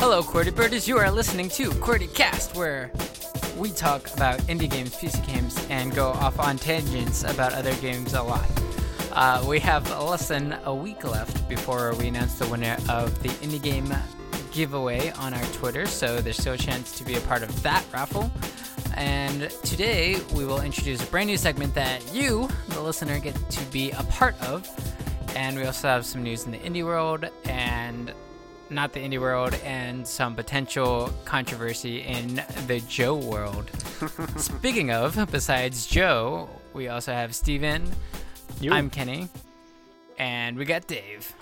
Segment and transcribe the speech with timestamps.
[0.00, 0.86] Hello, QWERTY Birders.
[0.86, 2.92] You are listening to QWERTY Cast, where
[3.56, 8.14] we talk about indie games, PC games, and go off on tangents about other games
[8.14, 8.48] a lot.
[9.12, 13.28] Uh, we have less than a week left before we announce the winner of the
[13.44, 13.92] indie game
[14.52, 17.84] giveaway on our Twitter, so there's still a chance to be a part of that
[17.92, 18.30] raffle.
[18.94, 23.64] And today we will introduce a brand new segment that you, the listener, get to
[23.72, 24.64] be a part of.
[25.34, 28.12] And we also have some news in the indie world and
[28.70, 33.70] not the indie world and some potential controversy in the Joe world.
[34.36, 37.90] Speaking of, besides Joe, we also have Steven.
[38.60, 38.72] You.
[38.72, 39.28] I'm Kenny.
[40.18, 41.32] And we got Dave.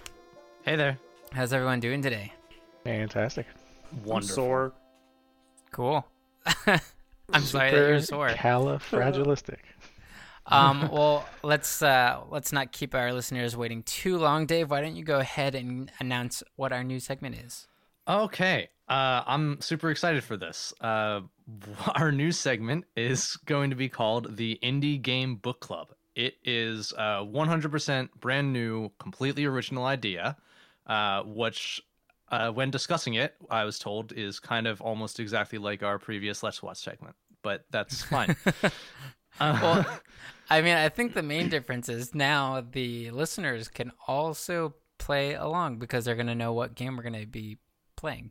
[0.65, 0.99] Hey there.
[1.33, 2.33] How's everyone doing today?
[2.85, 3.47] Fantastic.
[4.05, 4.35] Wonderful.
[4.35, 4.73] Sore.
[5.73, 6.07] Cool.
[7.33, 8.29] I'm sorry that you're sore.
[8.31, 9.59] Califragilistic.
[10.49, 14.47] Um, well, let's uh, let's not keep our listeners waiting too long.
[14.47, 17.67] Dave, why don't you go ahead and announce what our new segment is?
[18.09, 18.69] Okay.
[18.89, 20.73] Uh, I'm super excited for this.
[20.81, 21.23] Uh,
[21.97, 25.93] our new segment is going to be called the Indie Game Book Club.
[26.15, 30.37] It is a 100% brand new, completely original idea,
[30.87, 31.83] uh, which,
[32.31, 36.43] uh, when discussing it, I was told is kind of almost exactly like our previous
[36.43, 38.37] Let's Watch segment, but that's fine.
[39.39, 40.01] Uh, Well,
[40.49, 45.79] I mean, I think the main difference is now the listeners can also play along
[45.79, 47.59] because they're going to know what game we're going to be
[47.97, 48.31] playing.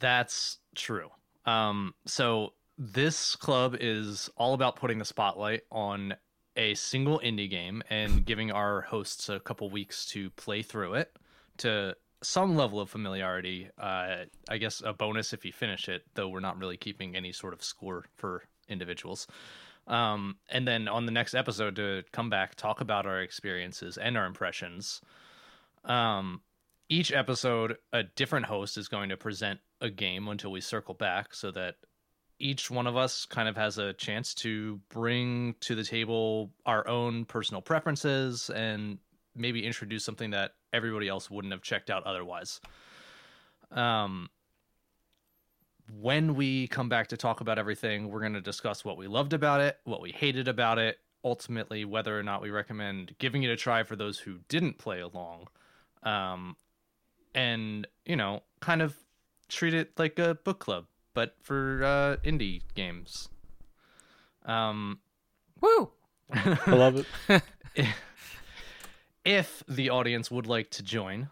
[0.00, 1.10] That's true.
[1.44, 6.14] Um, so this club is all about putting the spotlight on
[6.56, 11.16] a single indie game and giving our hosts a couple weeks to play through it
[11.58, 13.68] to some level of familiarity.
[13.78, 17.32] Uh, I guess a bonus if you finish it, though we're not really keeping any
[17.32, 19.26] sort of score for individuals.
[19.86, 24.16] Um, and then on the next episode to come back, talk about our experiences and
[24.16, 25.00] our impressions.
[25.84, 26.40] Um,
[26.88, 31.34] each episode, a different host is going to present a game until we circle back
[31.34, 31.76] so that
[32.38, 36.86] each one of us kind of has a chance to bring to the table our
[36.86, 38.98] own personal preferences and
[39.34, 42.60] maybe introduce something that everybody else wouldn't have checked out otherwise.
[43.70, 44.28] Um,
[46.00, 49.32] when we come back to talk about everything, we're going to discuss what we loved
[49.32, 53.50] about it, what we hated about it, ultimately whether or not we recommend giving it
[53.50, 55.48] a try for those who didn't play along.
[56.02, 56.56] Um,
[57.34, 58.96] and, you know, kind of
[59.48, 63.28] treat it like a book club, but for uh, indie games.
[64.44, 65.00] Um,
[65.60, 65.90] Woo!
[66.32, 67.42] I love it.
[69.24, 71.28] if the audience would like to join,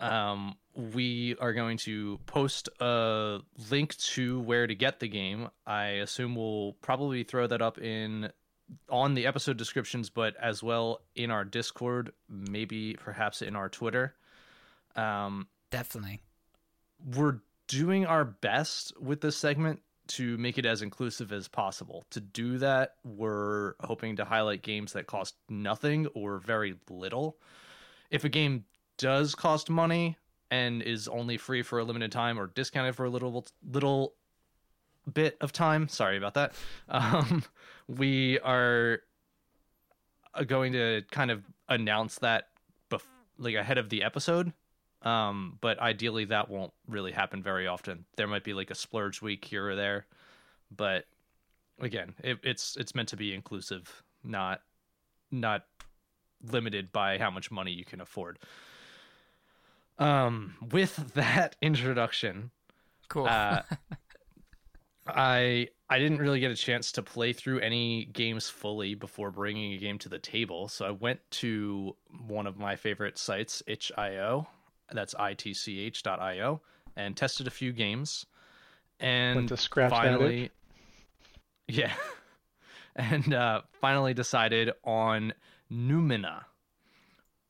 [0.00, 3.40] um, we are going to post a
[3.70, 5.48] link to where to get the game.
[5.66, 8.30] I assume we'll probably throw that up in
[8.88, 14.14] on the episode descriptions, but as well in our Discord, maybe perhaps in our Twitter.
[14.96, 16.22] Um, Definitely.
[17.14, 22.04] we're doing our best with this segment to make it as inclusive as possible.
[22.10, 27.38] To do that, we're hoping to highlight games that cost nothing or very little.
[28.10, 28.64] If a game
[28.98, 30.16] does cost money
[30.50, 34.14] and is only free for a limited time or discounted for a little little
[35.12, 36.54] bit of time, sorry about that.
[36.88, 37.42] Um,
[37.88, 39.00] we are
[40.34, 42.48] uh, going to kind of announce that
[42.90, 43.02] bef-
[43.38, 44.52] like ahead of the episode
[45.04, 48.06] um, but ideally that won't really happen very often.
[48.16, 50.06] There might be like a splurge week here or there,
[50.74, 51.04] but
[51.78, 54.62] again, it, it's it's meant to be inclusive, not
[55.30, 55.64] not
[56.50, 58.38] limited by how much money you can afford.
[59.98, 62.50] Um, with that introduction,
[63.08, 63.26] Cool.
[63.26, 63.62] uh,
[65.06, 69.74] I I didn't really get a chance to play through any games fully before bringing
[69.74, 71.94] a game to the table, so I went to
[72.26, 74.48] one of my favorite sites, itch.io.
[74.92, 76.60] That's itch.io,
[76.96, 78.26] and tested a few games.
[79.00, 80.50] And Went to scratch that finally,
[81.68, 81.92] yeah,
[82.96, 85.34] and uh, finally decided on
[85.70, 86.44] Numina.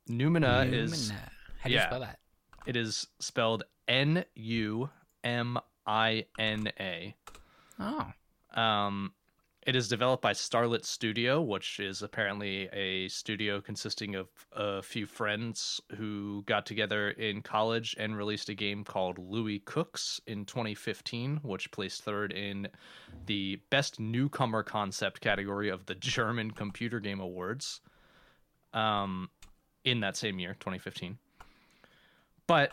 [0.09, 1.13] Numina is
[1.61, 2.19] How do you spell that?
[2.67, 4.91] It is spelled N U
[5.23, 7.15] M I N A.
[7.79, 8.13] Oh.
[8.55, 9.13] Um,
[9.67, 15.07] it is developed by Starlit Studio, which is apparently a studio consisting of a few
[15.07, 21.41] friends who got together in college and released a game called Louis Cooks in 2015,
[21.43, 22.69] which placed third in
[23.25, 27.81] the Best Newcomer Concept category of the German Computer Game Awards
[28.75, 29.31] um,
[29.85, 31.19] in that same year, 2015.
[32.47, 32.73] But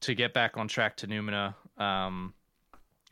[0.00, 2.34] to get back on track to Numina, um,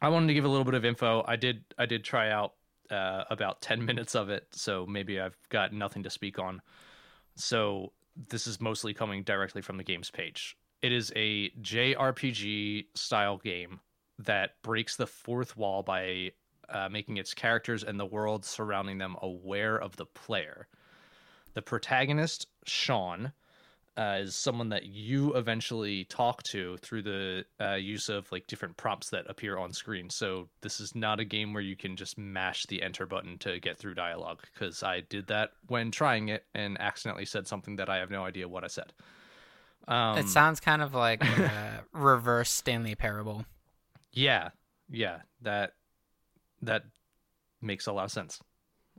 [0.01, 1.25] I wanted to give a little bit of info.
[1.27, 2.55] I did I did try out
[2.91, 6.61] uh, about ten minutes of it, so maybe I've got nothing to speak on.
[7.37, 7.93] So
[8.29, 10.57] this is mostly coming directly from the games page.
[10.83, 13.81] it is a JRPG style game
[14.19, 16.33] that breaks the fourth wall by
[16.69, 20.67] uh, making its characters and the world surrounding them aware of the player.
[21.55, 23.33] The protagonist, Sean,
[23.99, 28.77] uh, is someone that you eventually talk to through the uh, use of like different
[28.77, 30.09] prompts that appear on screen.
[30.09, 33.59] So this is not a game where you can just mash the enter button to
[33.59, 37.89] get through dialogue because I did that when trying it and accidentally said something that
[37.89, 38.93] I have no idea what I said.
[39.89, 43.47] Um, it sounds kind of like a reverse Stanley Parable.
[44.13, 44.51] Yeah,
[44.89, 45.73] yeah, that
[46.63, 46.85] that
[47.61, 48.41] makes a lot of sense.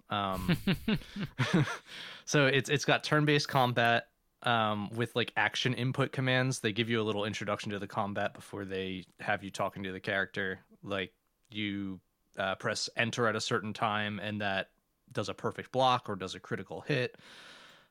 [0.10, 0.58] Um,
[2.26, 4.09] so it's it's got turn-based combat
[4.44, 6.60] um, with like action input commands.
[6.60, 9.92] They give you a little introduction to the combat before they have you talking to
[9.92, 10.60] the character.
[10.84, 11.14] Like
[11.50, 12.00] you
[12.38, 14.70] uh, press enter at a certain time, and that
[15.12, 17.18] does a perfect block or does a critical hit.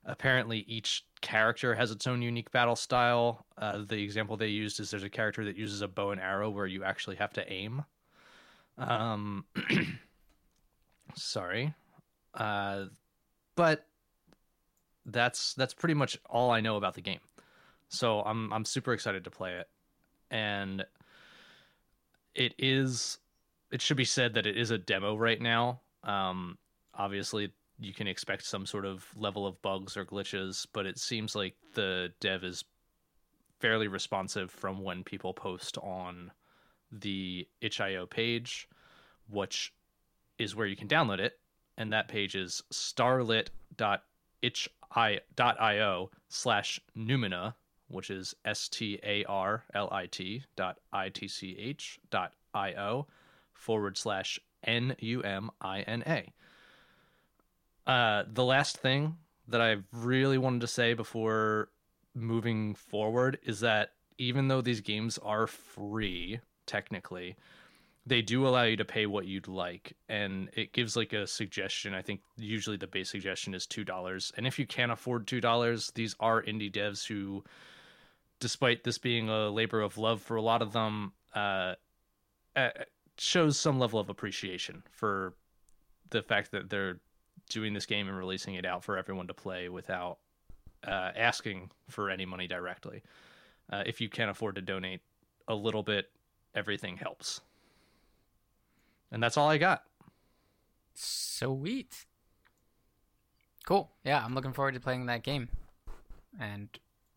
[0.04, 3.44] Apparently, each character has its own unique battle style.
[3.58, 6.48] Uh, the example they used is there's a character that uses a bow and arrow
[6.48, 7.84] where you actually have to aim.
[8.78, 9.44] Um,
[11.14, 11.74] sorry,
[12.34, 12.84] uh,
[13.56, 13.86] but
[15.08, 17.20] that's that's pretty much all I know about the game.
[17.88, 19.68] So I'm I'm super excited to play it,
[20.30, 20.84] and
[22.34, 23.18] it is.
[23.70, 25.80] It should be said that it is a demo right now.
[26.04, 26.56] Um,
[26.94, 31.34] obviously, you can expect some sort of level of bugs or glitches, but it seems
[31.34, 32.64] like the dev is
[33.60, 36.30] fairly responsive from when people post on
[36.92, 38.68] the itch.io page,
[39.28, 39.74] which
[40.38, 41.38] is where you can download it.
[41.76, 43.98] And that page is starlit.itch.io
[46.28, 47.54] slash Numina,
[47.88, 52.32] which is S T A R L I T dot I T C H dot
[52.54, 53.06] I O
[53.52, 56.32] forward slash N U M I N A.
[57.90, 59.16] Uh, the last thing
[59.48, 61.70] that I really wanted to say before
[62.14, 67.36] moving forward is that even though these games are free, technically,
[68.08, 69.94] they do allow you to pay what you'd like.
[70.08, 71.94] And it gives like a suggestion.
[71.94, 74.32] I think usually the base suggestion is $2.
[74.36, 77.44] And if you can't afford $2, these are indie devs who,
[78.40, 81.74] despite this being a labor of love for a lot of them, uh,
[82.56, 82.70] uh
[83.18, 85.34] shows some level of appreciation for
[86.10, 87.00] the fact that they're
[87.50, 90.18] doing this game and releasing it out for everyone to play without
[90.86, 93.02] uh, asking for any money directly.
[93.70, 95.00] Uh, if you can't afford to donate
[95.48, 96.10] a little bit,
[96.54, 97.40] everything helps.
[99.10, 99.82] And that's all I got.
[100.94, 102.06] Sweet.
[103.66, 103.90] Cool.
[104.04, 105.48] Yeah, I'm looking forward to playing that game.
[106.40, 106.68] And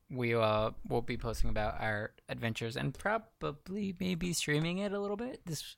[0.09, 5.15] we uh will be posting about our adventures and probably maybe streaming it a little
[5.15, 5.77] bit this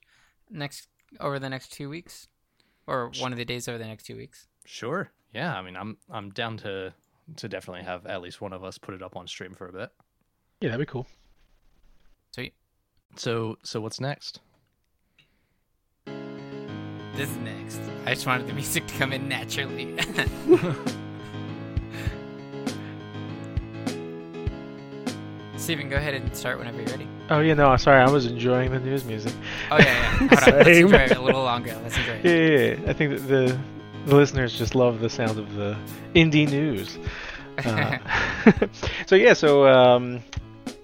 [0.50, 0.88] next
[1.20, 2.26] over the next 2 weeks
[2.88, 4.48] or one of the days over the next 2 weeks.
[4.64, 5.10] Sure.
[5.32, 6.92] Yeah, I mean, I'm I'm down to
[7.36, 9.72] to definitely have at least one of us put it up on stream for a
[9.72, 9.90] bit.
[10.60, 11.06] Yeah, that'd be cool.
[12.32, 12.54] Sweet.
[13.16, 14.40] So so what's next?
[17.16, 17.80] This next.
[18.06, 19.96] I just wanted the music to come in naturally.
[25.56, 27.08] Steven, go ahead and start whenever you're ready.
[27.30, 29.32] Oh yeah, no, sorry, I was enjoying the news music.
[29.70, 30.16] Oh yeah, yeah.
[30.18, 30.38] Hold on.
[30.38, 31.74] Let's enjoy it a little longer.
[31.82, 32.24] Let's enjoy it.
[32.24, 32.90] Yeah, yeah, yeah.
[32.90, 33.58] I think that the
[34.06, 35.76] the listeners just love the sound of the
[36.14, 36.98] indie news.
[37.64, 37.98] Uh,
[39.06, 40.20] so yeah, so um,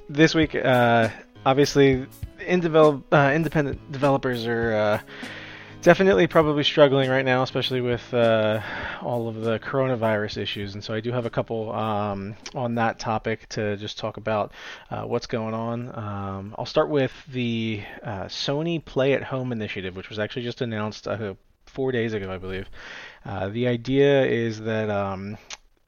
[0.08, 1.08] this week, uh,
[1.44, 2.06] obviously,
[2.46, 5.00] in develop, uh, independent developers are uh,
[5.82, 8.60] definitely probably struggling right now, especially with uh,
[9.02, 10.74] all of the coronavirus issues.
[10.74, 14.52] And so I do have a couple um, on that topic to just talk about
[14.90, 15.96] uh, what's going on.
[15.96, 20.60] Um, I'll start with the uh, Sony Play at Home initiative, which was actually just
[20.60, 21.34] announced uh,
[21.66, 22.68] four days ago, I believe.
[23.24, 25.38] Uh, the idea is that um,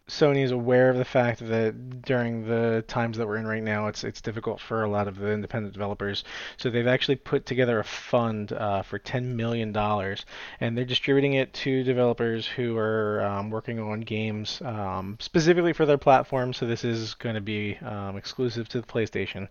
[0.08, 3.86] Sony is aware of the fact that during the times that we're in right now,
[3.86, 6.24] it's it's difficult for a lot of the independent developers.
[6.56, 10.26] So they've actually put together a fund uh, for ten million dollars,
[10.60, 15.86] and they're distributing it to developers who are um, working on games um, specifically for
[15.86, 16.52] their platform.
[16.52, 19.48] So this is going to be um, exclusive to the PlayStation.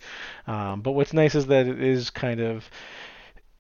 [0.48, 2.70] Um, but what's nice is that it is kind of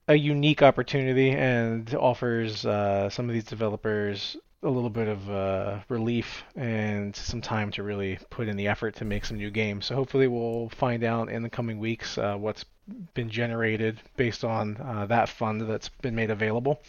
[0.08, 5.80] a unique opportunity and offers uh, some of these developers a little bit of uh,
[5.90, 9.88] relief and some time to really put in the effort to make some new games.
[9.88, 12.66] So hopefully we'll find out in the coming weeks uh, what's
[13.14, 16.82] been generated based on uh, that fund that's been made available.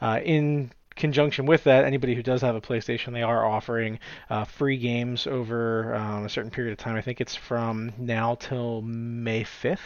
[0.00, 3.98] Uh, in conjunction with that, anybody who does have a PlayStation, they are offering
[4.30, 6.96] uh, free games over um, a certain period of time.
[6.96, 9.78] I think it's from now till May 5th.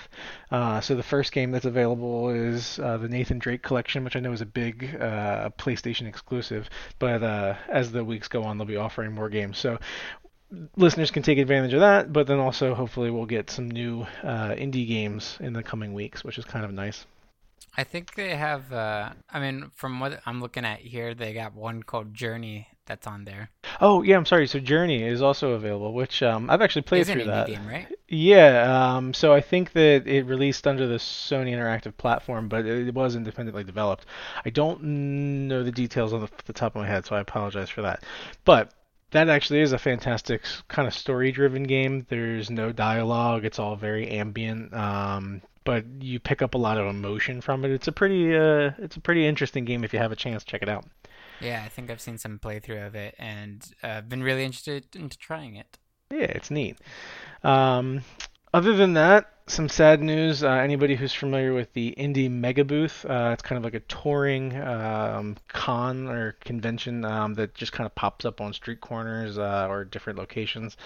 [0.51, 4.21] Uh, so the first game that's available is uh, the Nathan Drake collection, which I
[4.21, 6.69] know is a big uh, PlayStation exclusive.
[6.99, 9.59] But uh, as the weeks go on, they'll be offering more games.
[9.59, 9.79] So
[10.77, 14.51] listeners can take advantage of that, but then also hopefully we'll get some new uh,
[14.51, 17.07] indie games in the coming weeks, which is kind of nice.
[17.77, 18.73] I think they have.
[18.73, 23.07] Uh, I mean, from what I'm looking at here, they got one called Journey that's
[23.07, 23.51] on there.
[23.81, 24.47] Oh yeah, I'm sorry.
[24.49, 27.47] So Journey is also available, which um, I've actually played It's through indie that.
[27.47, 27.87] game, right?
[28.09, 32.95] Yeah, um, so I think that it released under the Sony Interactive platform, but it
[32.95, 34.07] was independently developed.
[34.45, 34.83] I don't
[35.47, 38.03] know the details on the, the top of my head, so I apologize for that.
[38.45, 38.73] But
[39.11, 42.07] that actually is a fantastic kind of story-driven game.
[42.09, 44.73] There's no dialogue; it's all very ambient.
[44.75, 47.71] Um, but you pick up a lot of emotion from it.
[47.71, 49.85] It's a pretty, uh, it's a pretty interesting game.
[49.85, 50.87] If you have a chance, check it out.
[51.43, 55.19] Yeah, I think I've seen some playthrough of it and uh, been really interested into
[55.19, 55.77] trying it.
[56.11, 56.79] Yeah, it's neat.
[57.45, 58.01] Um,
[58.55, 60.45] other than that, some sad news.
[60.45, 63.81] Uh, anybody who's familiar with the Indie Mega Booth, uh, it's kind of like a
[63.81, 69.39] touring um, con or convention um, that just kind of pops up on street corners
[69.39, 70.77] uh, or different locations.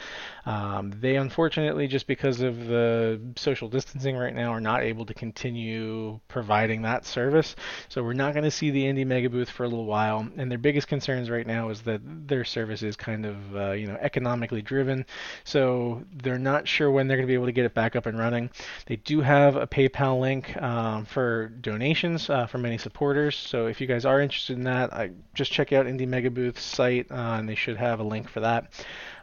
[0.47, 5.15] Um, they unfortunately, just because of the social distancing right now, are not able to
[5.15, 7.57] continue providing that service.
[7.89, 10.27] So we're not going to see the Indie Mega Booth for a little while.
[10.37, 13.87] And their biggest concerns right now is that their service is kind of uh, you
[13.89, 15.05] know economically driven.
[15.45, 18.07] So they're not sure when they're going to be able to get it back up
[18.07, 18.51] and running.
[18.87, 23.37] They do have a PayPal link um, for donations uh, from many supporters.
[23.37, 26.63] So if you guys are interested in that, I just check out Indie Mega Booth's
[26.63, 28.73] site, uh, and they should have a link for that.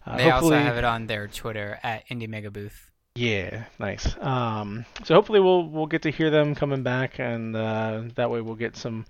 [0.06, 2.90] Uh, They also have it on their Twitter at Indie Mega Booth.
[3.16, 4.16] yeah, nice.
[4.22, 8.40] Um, so hopefully we'll we'll get to hear them coming back, and uh, that way
[8.42, 9.06] we'll get some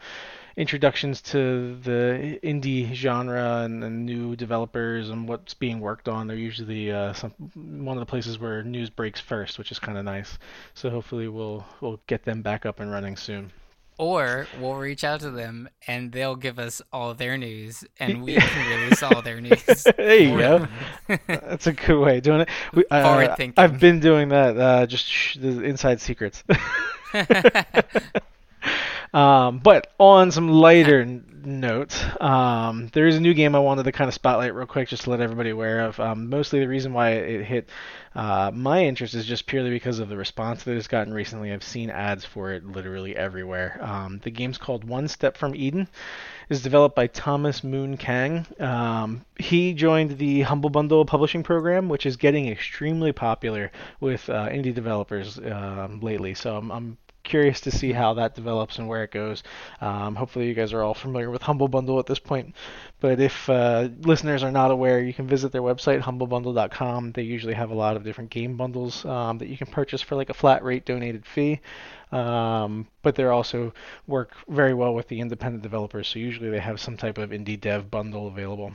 [0.57, 6.27] introductions to the indie genre and, and new developers and what's being worked on.
[6.27, 9.97] They're usually uh, some one of the places where news breaks first, which is kind
[9.97, 10.37] of nice.
[10.73, 13.51] So hopefully we'll we'll get them back up and running soon.
[13.99, 18.35] Or we'll reach out to them and they'll give us all their news and we
[18.39, 19.61] can release all their news.
[19.97, 20.67] there you go.
[21.27, 22.49] That's a good way of doing it.
[22.73, 23.61] We, uh, Forward thinking.
[23.61, 24.57] I've been doing that.
[24.57, 26.45] Uh, just sh- the inside secrets.
[29.13, 33.83] Um, but on some lighter n- notes, um, there is a new game I wanted
[33.83, 35.99] to kind of spotlight real quick, just to let everybody aware of.
[35.99, 37.69] Um, mostly the reason why it hit
[38.15, 41.51] uh, my interest is just purely because of the response that it's gotten recently.
[41.51, 43.79] I've seen ads for it literally everywhere.
[43.81, 45.87] Um, the game's called One Step from Eden.
[46.49, 48.43] Is developed by Thomas Moon Kang.
[48.59, 54.49] Um, he joined the Humble Bundle publishing program, which is getting extremely popular with uh,
[54.49, 56.33] indie developers um, lately.
[56.33, 56.97] So I'm, I'm
[57.29, 59.43] curious to see how that develops and where it goes.
[59.79, 62.55] Um, hopefully, you guys are all familiar with Humble Bundle at this point.
[62.99, 67.11] But if uh, listeners are not aware, you can visit their website, humblebundle.com.
[67.13, 70.15] They usually have a lot of different game bundles um, that you can purchase for
[70.15, 71.61] like a flat rate donated fee.
[72.11, 73.73] Um, but they also
[74.07, 77.59] work very well with the independent developers, so usually they have some type of indie
[77.59, 78.73] dev bundle available.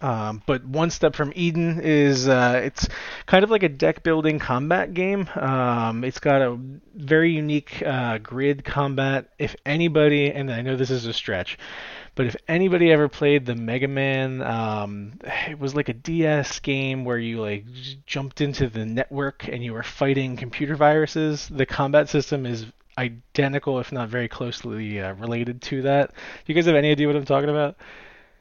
[0.00, 2.88] Um, but one step from Eden is uh, it's
[3.26, 5.28] kind of like a deck building combat game.
[5.34, 6.58] Um, it's got a
[6.94, 9.28] very unique uh, grid combat.
[9.38, 11.58] If anybody, and I know this is a stretch,
[12.14, 17.04] but if anybody ever played the Mega Man, um, it was like a DS game
[17.04, 17.64] where you like
[18.06, 21.48] jumped into the network and you were fighting computer viruses.
[21.48, 22.66] The combat system is
[22.98, 26.10] identical, if not very closely uh, related to that.
[26.10, 26.16] Do
[26.46, 27.76] you guys have any idea what I'm talking about?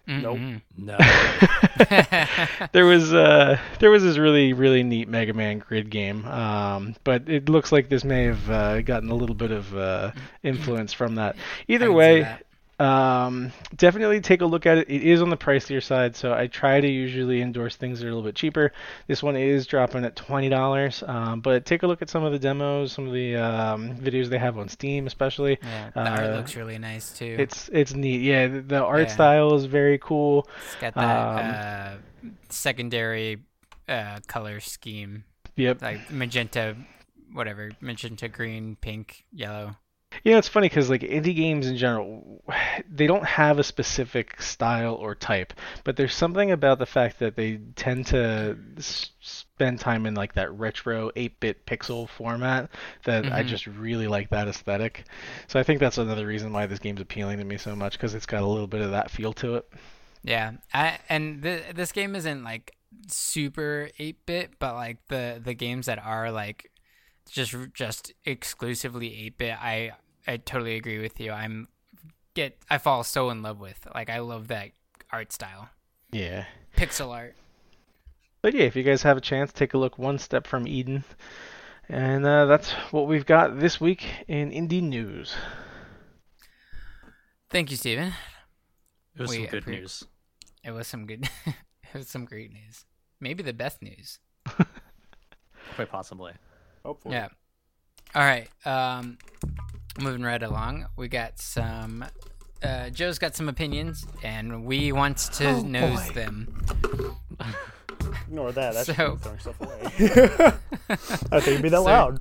[0.08, 0.40] Nope.
[0.40, 0.62] Mhm.
[0.78, 0.98] No.
[2.74, 7.28] there was uh, there was this really really neat Mega Man grid game, um, but
[7.30, 10.12] it looks like this may have uh, gotten a little bit of uh,
[10.44, 11.36] influence from that.
[11.68, 12.45] Either way, that.
[12.80, 14.90] Um, definitely take a look at it.
[14.90, 18.10] It is on the pricier side, so I try to usually endorse things that are
[18.10, 18.74] a little bit cheaper.
[19.08, 22.32] This one is dropping at twenty dollars, um, but take a look at some of
[22.34, 25.58] the demos, some of the um, videos they have on Steam, especially.
[25.62, 27.36] Yeah, the art uh, looks really nice too.
[27.40, 28.22] It's it's neat.
[28.22, 29.14] Yeah, the, the art Yeah.
[29.14, 30.48] style is very cool.
[30.58, 33.38] It's got that um, uh, secondary
[33.88, 35.24] uh, color scheme,
[35.56, 35.82] Yep.
[35.82, 36.76] like magenta,
[37.32, 39.78] whatever, magenta, green, pink, yellow.
[40.24, 42.44] You know, it's funny because like indie games in general,
[42.90, 45.54] they don't have a specific style or type,
[45.84, 50.34] but there's something about the fact that they tend to s- spend time in like
[50.34, 52.70] that retro 8-bit pixel format
[53.04, 53.46] that I Mhm.
[53.46, 55.06] just really like that aesthetic.
[55.48, 58.14] So I think that's another reason why this game's appealing to me so much because
[58.16, 59.70] it's got a little bit of that feel to it.
[60.24, 62.76] Yeah, I, and th- this game isn't like
[63.08, 66.72] super 8-bit, but like the the games that are like
[67.30, 69.94] just just exclusively 8-bit, I
[70.28, 71.32] I totally agree with you.
[71.32, 71.68] I'm
[72.34, 73.88] get I fall so in love with.
[73.94, 74.72] Like I love that
[75.12, 75.70] art style.
[76.12, 76.46] Yeah.
[76.78, 77.36] Pixel art.
[78.42, 81.04] But yeah, if you guys have a chance, take a look one step from Eden.
[81.90, 85.36] And uh, that's what we've got this week in indie news.
[87.50, 88.14] Thank you, Steven.
[89.16, 90.04] It was We some good appre- news.
[90.64, 91.54] It was some good it
[91.94, 92.86] was some great news.
[93.20, 94.20] maybe the best news.
[95.76, 96.34] Quite possibly.
[96.84, 97.16] Hopefully.
[97.16, 97.28] Yeah.
[98.14, 98.48] All right.
[98.66, 99.18] Um,
[100.00, 102.06] moving right along, we got some.
[102.64, 106.14] Uh, Joe's got some opinions, and we want to Oh, nose boy.
[106.14, 106.62] them.
[108.28, 108.74] Ignore that.
[108.74, 109.82] That's So- throwing stuff away.
[110.90, 112.20] I think it'd be that So- loud.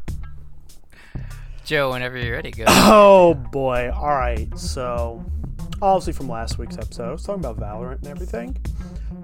[1.64, 2.64] Joe, whenever you're ready, go.
[2.68, 3.90] Oh boy.
[3.94, 4.48] All right.
[4.58, 5.24] So,
[5.80, 8.56] obviously from last week's episode, I was talking about Valorant and everything.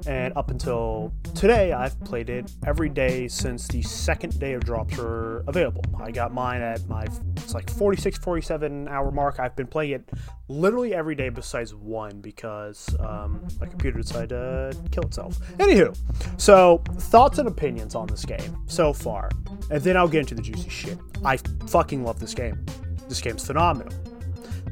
[0.07, 4.97] And up until today, I've played it every day since the second day of drops
[4.97, 5.83] were available.
[5.99, 9.40] I got mine at my it's like 46, 47 hour mark.
[9.40, 10.11] I've been playing it
[10.49, 15.38] literally every day besides one because um, my computer decided to kill itself.
[15.59, 15.97] Anywho,
[16.40, 19.30] so thoughts and opinions on this game so far,
[19.71, 20.99] and then I'll get into the juicy shit.
[21.25, 22.64] I fucking love this game.
[23.09, 23.92] This game's phenomenal.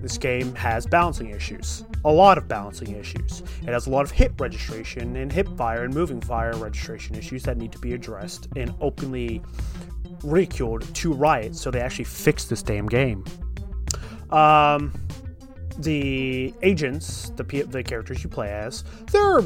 [0.01, 3.43] This game has balancing issues, a lot of balancing issues.
[3.63, 7.43] It has a lot of hit registration and hip fire and moving fire registration issues
[7.45, 9.43] that need to be addressed and openly
[10.23, 13.25] ridiculed to Riot, so they actually fixed this damn game.
[14.31, 14.93] Um,
[15.79, 19.43] the agents, the the characters you play as, they're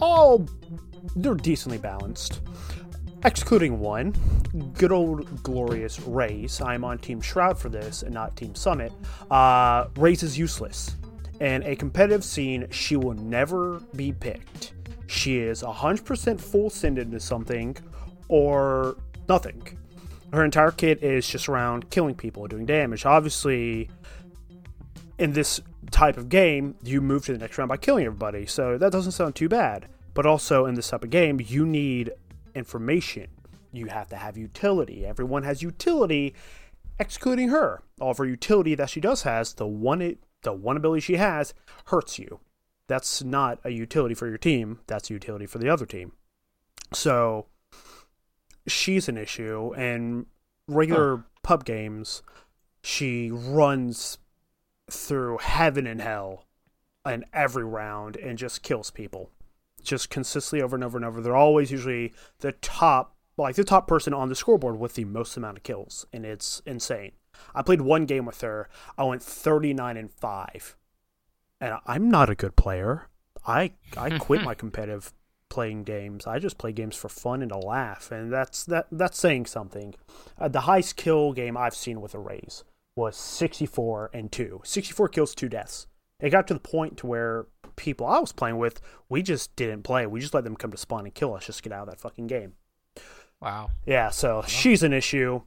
[0.00, 0.46] all
[1.16, 2.40] they're decently balanced,
[3.24, 4.14] excluding one,
[4.74, 6.60] good old glorious Raze.
[6.60, 8.92] I'm on Team Shroud for this and not Team Summit.
[9.30, 10.96] Uh, Raze is useless.
[11.44, 14.72] In a competitive scene, she will never be picked.
[15.08, 17.76] She is 100% full send into something
[18.28, 18.96] or
[19.28, 19.62] nothing.
[20.32, 23.04] Her entire kit is just around killing people, doing damage.
[23.04, 23.90] Obviously,
[25.18, 25.60] in this
[25.90, 29.12] type of game, you move to the next round by killing everybody, so that doesn't
[29.12, 29.86] sound too bad.
[30.14, 32.10] But also, in this type of game, you need
[32.54, 33.26] information.
[33.70, 35.04] You have to have utility.
[35.04, 36.32] Everyone has utility,
[36.98, 37.82] excluding her.
[38.00, 41.16] All of her utility that she does has, the one it, the one ability she
[41.16, 41.54] has,
[41.86, 42.40] hurts you.
[42.86, 44.80] That's not a utility for your team.
[44.86, 46.12] That's a utility for the other team.
[46.92, 47.46] So
[48.66, 49.72] she's an issue.
[49.74, 50.26] And
[50.68, 52.22] regular pub games,
[52.82, 54.18] she runs
[54.90, 56.46] through heaven and hell
[57.06, 59.30] in every round and just kills people
[59.82, 61.20] just consistently over and over and over.
[61.20, 65.36] They're always usually the top, like the top person on the scoreboard with the most
[65.36, 67.12] amount of kills, and it's insane.
[67.54, 68.68] I played one game with her.
[68.96, 70.76] I went 39 and 5.
[71.60, 73.08] And I'm not a good player.
[73.46, 75.12] I I quit my competitive
[75.48, 76.26] playing games.
[76.26, 79.94] I just play games for fun and a laugh, and that's that that's saying something.
[80.38, 82.64] Uh, the highest kill game I've seen with a Raze
[82.96, 84.62] was 64 and 2.
[84.64, 85.86] 64 kills, 2 deaths.
[86.20, 89.82] It got to the point to where people I was playing with, we just didn't
[89.82, 90.06] play.
[90.06, 91.46] We just let them come to spawn and kill us.
[91.46, 92.54] Just get out of that fucking game.
[93.40, 93.70] Wow.
[93.84, 95.42] Yeah, so she's an issue.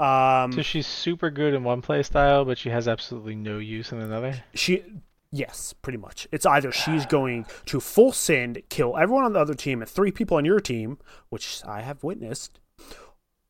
[0.00, 3.92] Um, So she's super good in one play style, but she has absolutely no use
[3.92, 4.42] in another.
[4.54, 4.82] she,
[5.30, 6.26] yes, pretty much.
[6.32, 10.10] It's either she's going to full send, kill everyone on the other team and three
[10.10, 12.60] people on your team, which I have witnessed,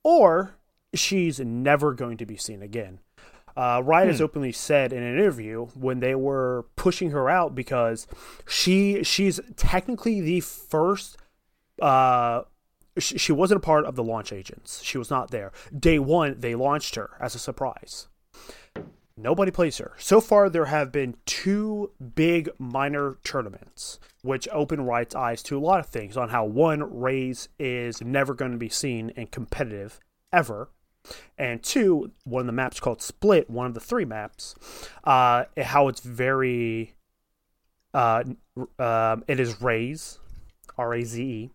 [0.03, 0.57] or
[0.93, 2.99] she's never going to be seen again.
[3.57, 8.07] Uh, Riot has openly said in an interview when they were pushing her out because
[8.49, 11.17] she she's technically the first.
[11.83, 12.43] Uh,
[12.99, 14.83] she, wasn't a part of the launch agents.
[14.83, 15.53] She was not there.
[15.77, 18.09] Day one, they launched her as a surprise.
[19.17, 19.93] Nobody plays her.
[19.99, 25.61] So far, there have been two big minor tournaments, which open Riot's eyes to a
[25.61, 30.01] lot of things on how one, Raze is never going to be seen and competitive
[30.33, 30.71] ever.
[31.39, 34.55] And two, one of the maps called Split, one of the three maps,
[35.05, 36.95] uh, how it's very,
[37.93, 38.25] uh,
[38.79, 40.19] um, it is Raze,
[40.79, 41.51] R A Z E.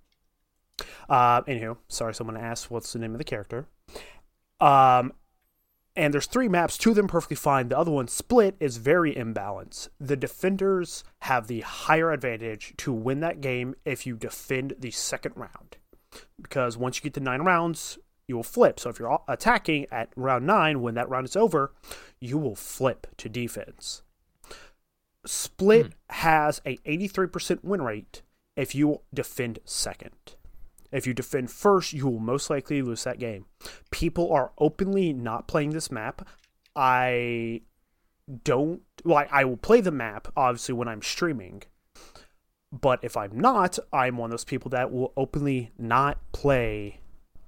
[1.09, 3.67] Uh, anywho, sorry, someone asked what's the name of the character.
[4.59, 5.13] Um,
[5.95, 7.69] and there's three maps, two of them perfectly fine.
[7.69, 9.87] The other one, Split, is very imbalanced.
[9.99, 15.33] The defenders have the higher advantage to win that game if you defend the second
[15.37, 15.77] round.
[16.41, 18.79] Because once you get to nine rounds, you will flip.
[18.79, 21.73] So if you're attacking at round nine, when that round is over,
[22.19, 24.01] you will flip to defense.
[25.25, 28.21] Split has a 83% win rate
[28.55, 30.35] if you defend second.
[30.95, 33.45] If you defend first, you will most likely lose that game.
[33.91, 36.25] People are openly not playing this map.
[36.73, 37.61] I
[38.43, 41.63] don't like I will play the map obviously when I'm streaming.
[42.71, 47.01] But if I'm not, I'm one of those people that will openly not play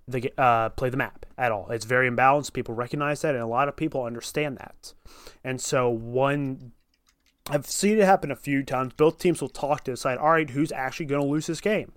[0.08, 1.70] the uh, play the map at all.
[1.70, 2.52] It's very imbalanced.
[2.52, 4.94] People recognize that, and a lot of people understand that.
[5.44, 6.74] And so one,
[7.50, 8.94] I've seen it happen a few times.
[8.94, 11.94] Both teams will talk to decide, all right, who's actually going to lose this game.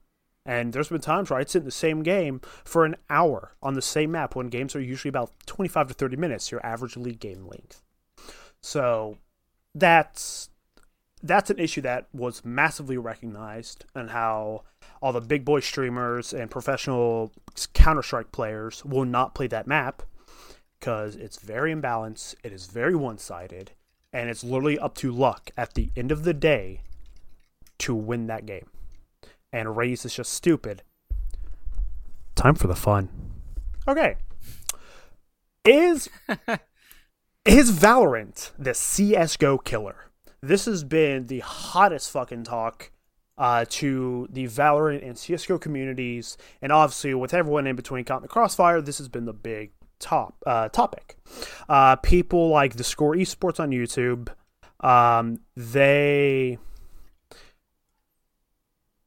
[0.46, 3.74] And there's been times where I'd sit in the same game for an hour on
[3.74, 7.20] the same map when games are usually about 25 to 30 minutes, your average league
[7.20, 7.82] game length.
[8.60, 9.18] So
[9.74, 10.48] that's
[11.22, 14.62] that's an issue that was massively recognized and how
[15.02, 17.32] all the big boy streamers and professional
[17.74, 20.02] Counter Strike players will not play that map
[20.78, 23.72] because it's very imbalanced, it is very one sided,
[24.14, 26.80] and it's literally up to luck at the end of the day
[27.78, 28.70] to win that game.
[29.52, 30.82] And Raze is just stupid.
[32.34, 33.08] Time for the fun.
[33.86, 34.16] Okay.
[35.64, 36.08] Is
[37.44, 40.10] is Valorant the CS:GO killer?
[40.40, 42.92] This has been the hottest fucking talk
[43.36, 48.22] uh, to the Valorant and CS:GO communities, and obviously with everyone in between caught in
[48.22, 51.18] the crossfire, this has been the big top uh, topic.
[51.68, 54.28] Uh, people like the Score Esports on YouTube,
[54.86, 56.58] um, they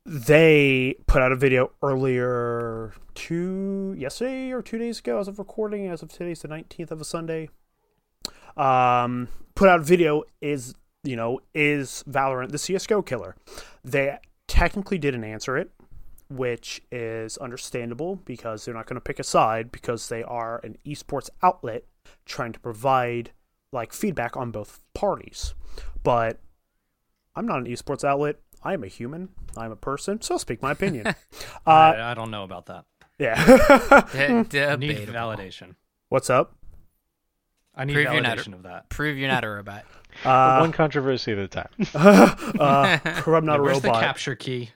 [0.05, 5.87] they put out a video earlier two yesterday or two days ago as of recording
[5.87, 7.49] as of today's the 19th of a sunday.
[8.57, 13.35] Um put out a video is you know is valorant the csgo killer.
[13.83, 15.71] They technically didn't answer it
[16.29, 20.75] which is understandable because they're not going to pick a side because they are an
[20.85, 21.83] esports outlet
[22.25, 23.31] trying to provide
[23.71, 25.53] like feedback on both parties.
[26.03, 26.39] But
[27.35, 29.29] i'm not an esports outlet I am a human.
[29.57, 31.07] I'm a person, so I'll speak my opinion.
[31.07, 31.13] uh,
[31.65, 32.85] I, I don't know about that.
[33.19, 33.35] yeah.
[34.49, 35.13] De- I need debatable.
[35.13, 35.75] validation.
[36.09, 36.55] What's up?
[37.75, 38.89] I need Prove you're not- validation of that.
[38.89, 39.83] Prove you're not a robot.
[40.23, 41.69] Uh, One controversy at a time.
[41.95, 44.69] uh, prove I'm not a Where's the capture key?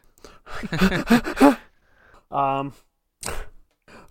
[2.31, 2.73] Um,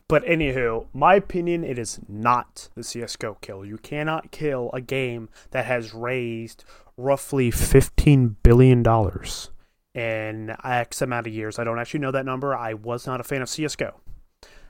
[0.08, 3.64] but anywho, my opinion, it is not the CS:GO kill.
[3.64, 6.64] You cannot kill a game that has raised
[6.96, 9.50] roughly fifteen billion dollars
[9.96, 11.58] in X amount of years.
[11.58, 12.54] I don't actually know that number.
[12.54, 13.94] I was not a fan of CS:GO.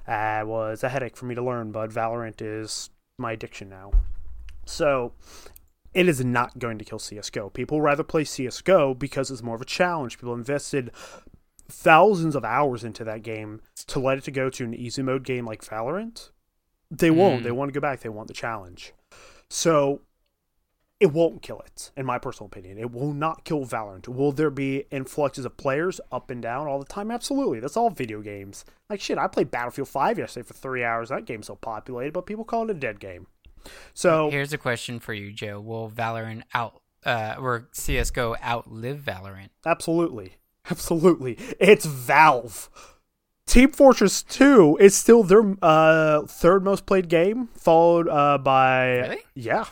[0.07, 3.91] Uh, it was a headache for me to learn, but Valorant is my addiction now.
[4.65, 5.13] So
[5.93, 7.51] it is not going to kill CS:GO.
[7.51, 10.19] People rather play CS:GO because it's more of a challenge.
[10.19, 10.93] People invested
[11.69, 15.25] thousands of hours into that game to let it to go to an easy mode
[15.25, 16.31] game like Valorant.
[16.89, 17.41] They won't.
[17.41, 17.45] Mm.
[17.45, 18.01] They want to go back.
[18.01, 18.93] They want the challenge.
[19.51, 20.03] So
[20.99, 22.79] it won't kill it, in my personal opinion.
[22.79, 24.09] It will not kill Valorant.
[24.09, 27.11] Will there be influxes of players up and down all the time?
[27.11, 27.61] Absolutely.
[27.61, 28.65] That's all video games.
[28.89, 31.11] Like shit, I played Battlefield 5 yesterday for three hours.
[31.11, 33.27] That game's so populated, but people call it a dead game.
[33.95, 35.61] So Here's a question for you, Joe.
[35.61, 39.51] Will Valorant out uh or CS:GO outlive Valorant?
[39.67, 40.37] Absolutely.
[40.71, 41.37] Absolutely.
[41.61, 42.71] It's Valve.
[43.47, 49.19] Team Fortress 2 is still their uh, third most played game, followed uh, by Really?
[49.35, 49.67] yeah.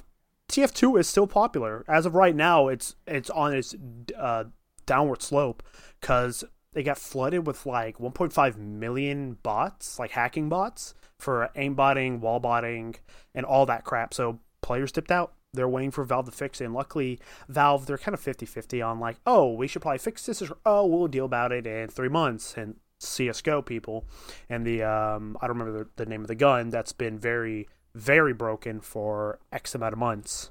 [0.55, 1.85] TF2 is still popular.
[1.88, 3.75] As of right now, it's it's on its
[4.17, 4.45] uh,
[4.87, 5.64] downward slope
[6.01, 12.97] cuz they got flooded with like 1.5 million bots, like hacking bots for aimbotting, wallbotting,
[13.35, 14.14] and all that crap.
[14.14, 15.33] So players dipped out.
[15.53, 16.67] They're waiting for Valve to fix it.
[16.67, 20.25] And luckily, Valve, they're kind of 50 50 on like, oh, we should probably fix
[20.27, 22.57] this, or oh, we'll deal about it in three months.
[22.57, 24.07] And CSGO people
[24.49, 27.69] and the, um, I don't remember the, the name of the gun that's been very,
[27.95, 30.51] very broken for X amount of months.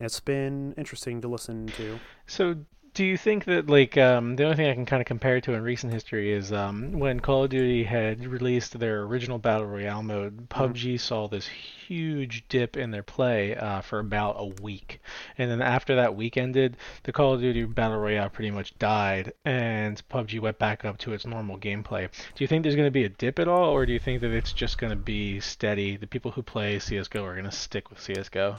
[0.00, 2.00] It's been interesting to listen to.
[2.26, 2.56] So,
[2.94, 5.44] do you think that like um, the only thing I can kind of compare it
[5.44, 9.66] to in recent history is um, when Call of Duty had released their original battle
[9.66, 15.00] royale mode, PUBG saw this huge dip in their play uh, for about a week,
[15.38, 19.32] and then after that week ended, the Call of Duty battle royale pretty much died,
[19.46, 22.10] and PUBG went back up to its normal gameplay.
[22.34, 24.20] Do you think there's going to be a dip at all, or do you think
[24.20, 25.96] that it's just going to be steady?
[25.96, 28.56] The people who play CS:GO are going to stick with CS:GO.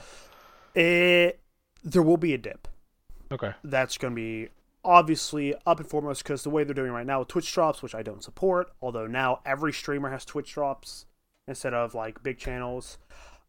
[0.74, 1.38] It,
[1.84, 2.66] there will be a dip.
[3.34, 3.52] Okay.
[3.64, 4.48] that's going to be
[4.84, 7.94] obviously up and foremost because the way they're doing right now with Twitch drops, which
[7.94, 11.06] I don't support, although now every streamer has Twitch drops
[11.48, 12.98] instead of like big channels.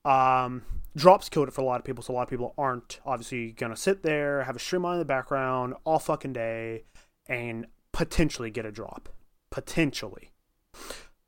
[0.06, 0.64] Um,
[0.96, 3.52] drops killed it for a lot of people, so a lot of people aren't obviously
[3.52, 6.84] going to sit there, have a stream on in the background all fucking day,
[7.28, 9.10] and potentially get a drop.
[9.52, 10.32] Potentially.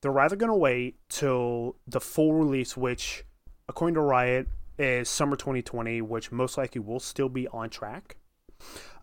[0.01, 3.23] They're rather going to wait till the full release, which,
[3.67, 8.17] according to Riot, is summer 2020, which most likely will still be on track.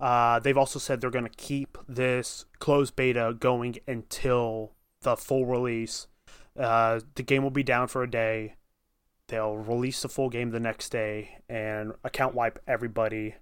[0.00, 5.46] Uh, they've also said they're going to keep this closed beta going until the full
[5.46, 6.06] release.
[6.58, 8.54] Uh, the game will be down for a day.
[9.28, 13.36] They'll release the full game the next day and account wipe everybody,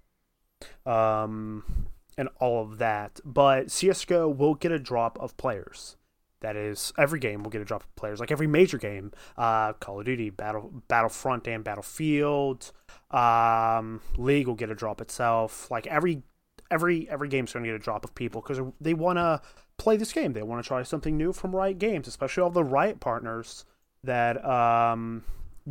[0.86, 3.20] um, and all of that.
[3.24, 5.96] But CS:GO will get a drop of players.
[6.42, 8.20] That is, every game will get a drop of players.
[8.20, 12.72] Like every major game, uh, Call of Duty, Battle Battlefront, and Battlefield.
[13.10, 15.70] Um, League will get a drop itself.
[15.70, 16.22] Like every
[16.70, 19.40] every every game's going to get a drop of people because they want to
[19.78, 20.32] play this game.
[20.32, 23.64] They want to try something new from Riot Games, especially all the Riot partners
[24.04, 25.22] that um,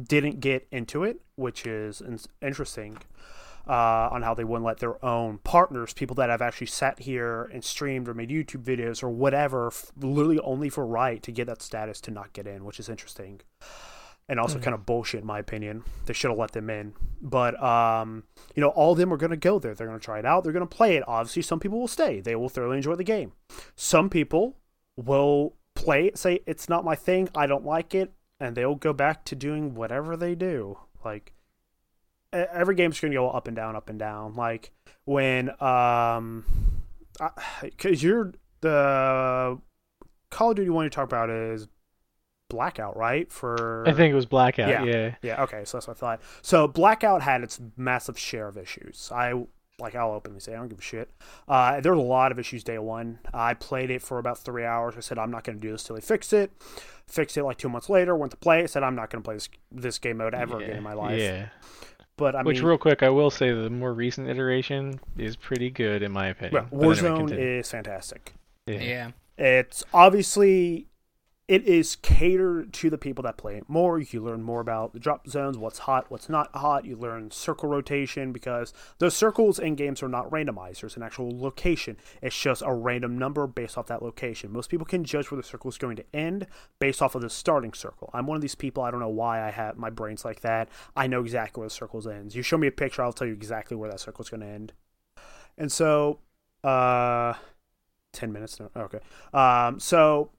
[0.02, 2.02] didn't get into it, which is
[2.42, 2.98] interesting.
[3.68, 7.44] Uh, on how they wouldn't let their own partners, people that have actually sat here
[7.54, 11.48] and streamed or made YouTube videos or whatever, f- literally only for Riot to get
[11.48, 13.42] that status to not get in, which is interesting.
[14.30, 14.64] And also Mhm.
[14.64, 15.84] kind of bullshit, in my opinion.
[16.06, 16.94] They should have let them in.
[17.22, 18.24] But, um,
[18.56, 19.74] you know, all of them are going to go there.
[19.74, 20.44] They're going to try it out.
[20.44, 21.04] They're going to play it.
[21.08, 22.22] Obviously, some people will stay.
[22.22, 23.34] They will thoroughly enjoy the game.
[23.76, 24.58] Some people
[24.96, 27.30] will play it, say, it's not my thing.
[27.36, 28.14] I don't like it.
[28.40, 30.78] And they'll go back to doing whatever they do.
[31.04, 31.34] Like,
[32.34, 34.36] every game's going to go up and down, up and down.
[34.36, 34.72] Like,
[35.06, 36.46] when, um,
[37.62, 39.60] because you're the
[40.30, 41.68] Call of Duty one you talk about is
[42.50, 43.32] Blackout, right?
[43.32, 44.70] For I think it was Blackout.
[44.70, 44.84] Yeah.
[44.84, 45.16] Yeah.
[45.22, 46.22] yeah, okay, so that's what I thought.
[46.42, 49.10] So Blackout had its massive share of issues.
[49.14, 49.46] I
[49.80, 51.10] like I'll openly say I don't give a shit.
[51.48, 53.20] Uh, there was a lot of issues day one.
[53.34, 54.96] I played it for about three hours.
[54.98, 56.52] I said I'm not going to do this till they fix it.
[57.08, 58.16] Fixed it like two months later.
[58.16, 58.70] Went to play it.
[58.70, 60.66] Said I'm not going to play this this game mode ever yeah.
[60.66, 61.20] again in my life.
[61.20, 61.48] Yeah.
[62.22, 65.72] But I Which, mean, real quick, I will say the more recent iteration is pretty
[65.72, 66.68] good in my opinion.
[66.70, 68.36] well, But anyway, Warzone is fantastic.
[68.68, 68.80] Yeah.
[68.80, 69.12] Yeah.
[69.40, 70.86] It's obviously
[71.52, 74.00] it is catered to the people that play it more.
[74.00, 76.86] You learn more about the drop zones, what's hot, what's not hot.
[76.86, 80.80] You learn circle rotation because those circles in games are not randomized.
[80.80, 81.98] There's an actual location.
[82.22, 84.54] It's just a random number based off that location.
[84.54, 86.48] Most people can judge where the circle is going to end
[86.80, 88.10] based off of the starting circle.
[88.14, 88.84] I'm one of these people.
[88.84, 90.70] I don't know why I have my brain's like that.
[90.96, 92.34] I know exactly where the circle ends.
[92.34, 94.48] You show me a picture, I'll tell you exactly where that circle is going to
[94.48, 94.72] end.
[95.58, 96.20] And so,
[96.64, 97.34] uh,
[98.14, 98.58] ten minutes.
[98.58, 99.00] No, okay.
[99.34, 100.32] Um, so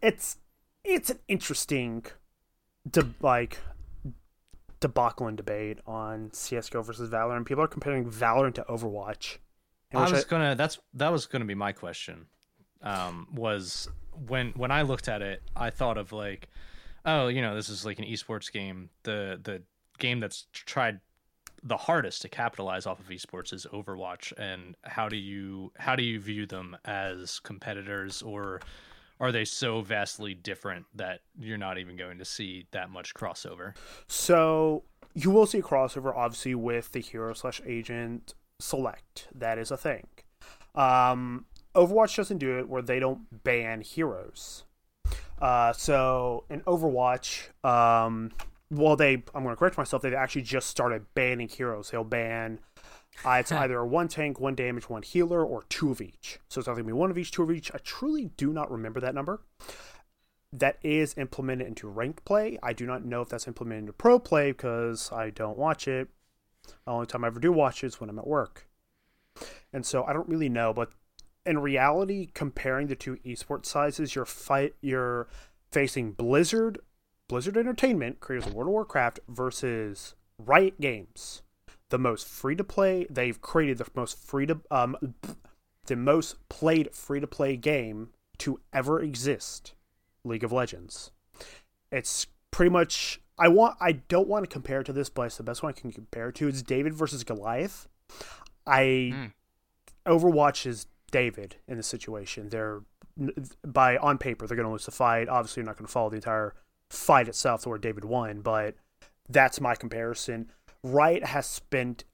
[0.00, 0.36] it's
[0.84, 2.04] it's an interesting,
[2.88, 3.58] de- like
[4.80, 7.46] debacle and debate on CS:GO versus Valorant.
[7.46, 9.38] People are comparing Valorant to Overwatch.
[9.94, 10.54] I was gonna.
[10.54, 12.26] That's that was gonna be my question.
[12.82, 13.88] Um, was
[14.26, 16.48] when when I looked at it, I thought of like,
[17.06, 18.90] oh, you know, this is like an esports game.
[19.04, 19.62] The the
[19.98, 21.00] game that's tried
[21.62, 24.32] the hardest to capitalize off of esports is Overwatch.
[24.36, 28.60] And how do you how do you view them as competitors, or
[29.20, 33.74] are they so vastly different that you're not even going to see that much crossover?
[34.08, 39.28] So you will see a crossover, obviously, with the hero slash agent select.
[39.34, 40.06] That is a thing.
[40.74, 44.64] Um, Overwatch doesn't do it where they don't ban heroes.
[45.40, 48.32] Uh, so in Overwatch, um,
[48.70, 50.02] well, they I'm going to correct myself.
[50.02, 51.90] They've actually just started banning heroes.
[51.90, 52.60] They'll ban.
[53.24, 56.38] Uh, it's either a one tank, one damage, one healer, or two of each.
[56.48, 57.70] So it's either going to be one of each, two of each.
[57.74, 59.40] I truly do not remember that number
[60.52, 62.58] that is implemented into ranked play.
[62.62, 66.08] I do not know if that's implemented into pro play because I don't watch it.
[66.66, 68.68] The only time I ever do watch it is when I'm at work.
[69.72, 70.92] And so I don't really know, but
[71.44, 75.28] in reality, comparing the two esports sizes, you're fight you're
[75.70, 76.78] facing Blizzard,
[77.28, 81.42] Blizzard Entertainment, creators of World of Warcraft, versus Riot Games,
[81.94, 83.06] the most free to play.
[83.08, 85.14] They've created the most free to um,
[85.86, 89.74] the most played free to play game to ever exist.
[90.24, 91.12] League of Legends.
[91.92, 95.36] It's pretty much I want I don't want to compare it to this, but it's
[95.36, 96.48] the best one I can compare it to.
[96.48, 97.86] It's David versus Goliath.
[98.66, 100.12] I Hmm.
[100.12, 102.48] Overwatch is David in this situation.
[102.48, 102.82] They're
[103.64, 105.28] by on paper they're going to lose the fight.
[105.28, 106.54] Obviously, you're not going to follow the entire
[106.90, 108.74] fight itself to where David won, but
[109.28, 110.50] that's my comparison.
[110.84, 112.04] Riot has spent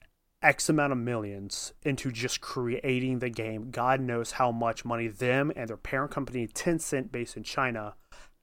[0.41, 3.69] X amount of millions into just creating the game.
[3.69, 7.95] God knows how much money them and their parent company Tencent, based in China,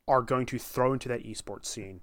[0.06, 2.02] are going to throw into that esports scene.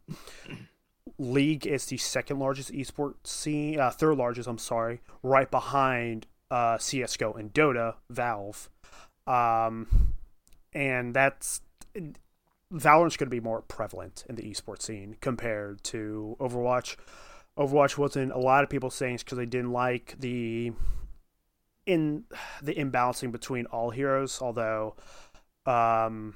[1.19, 6.77] League is the second largest esports scene, uh, third largest, I'm sorry, right behind uh,
[6.79, 8.69] CS:GO and Dota, Valve,
[9.27, 10.13] um,
[10.73, 11.61] and that's
[12.71, 16.97] Valorant's going to be more prevalent in the esports scene compared to Overwatch.
[17.57, 20.73] Overwatch wasn't a lot of people saying it's because they didn't like the
[21.85, 22.23] in
[22.61, 24.95] the imbalancing between all heroes, although
[25.65, 26.35] um,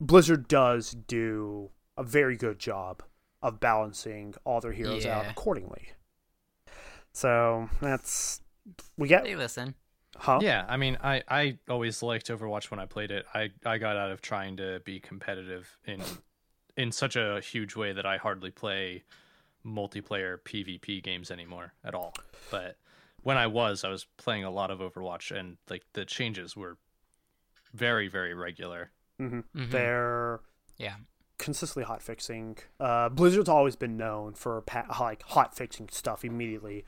[0.00, 3.02] Blizzard does do a very good job
[3.42, 5.90] of balancing all their heroes out accordingly.
[7.12, 8.40] So that's
[8.96, 9.74] we get They listen.
[10.16, 10.38] huh?
[10.42, 13.26] Yeah, I mean, I I always liked Overwatch when I played it.
[13.34, 16.02] I I got out of trying to be competitive in
[16.76, 19.02] in such a huge way that I hardly play
[19.64, 22.12] multiplayer PvP games anymore at all.
[22.50, 22.76] But
[23.22, 26.76] when I was, I was playing a lot of Overwatch and like the changes were
[27.72, 28.90] very very regular.
[29.18, 29.70] hmm Mhm.
[29.70, 30.40] They're
[30.78, 30.96] Yeah.
[31.38, 32.58] consistently hot fixing.
[32.80, 36.84] Uh, Blizzard's always been known for pa- like hot fixing stuff immediately.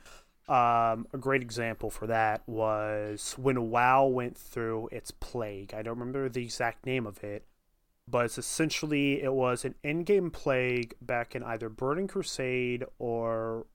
[0.47, 5.73] Um, a great example for that was when WoW went through its plague.
[5.73, 7.47] I don't remember the exact name of it,
[8.07, 13.65] but it's essentially it was an in-game plague back in either Burning Crusade or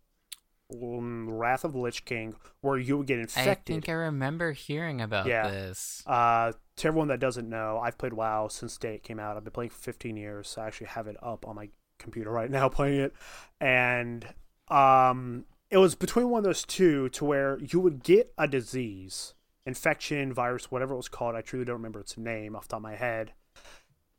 [0.72, 3.74] um, Wrath of the Lich King, where you would get infected.
[3.74, 5.48] I think I remember hearing about Yeah.
[5.50, 6.02] this.
[6.06, 9.36] Uh, to everyone that doesn't know, I've played WoW since day it came out.
[9.36, 10.48] I've been playing for 15 years.
[10.48, 13.14] so I actually have it up on my computer right now playing it.
[13.60, 14.28] And
[14.68, 19.34] um, it was between one of those two to where you would get a disease,
[19.66, 21.34] infection, virus, whatever it was called.
[21.34, 23.32] I truly don't remember its name off the top of my head.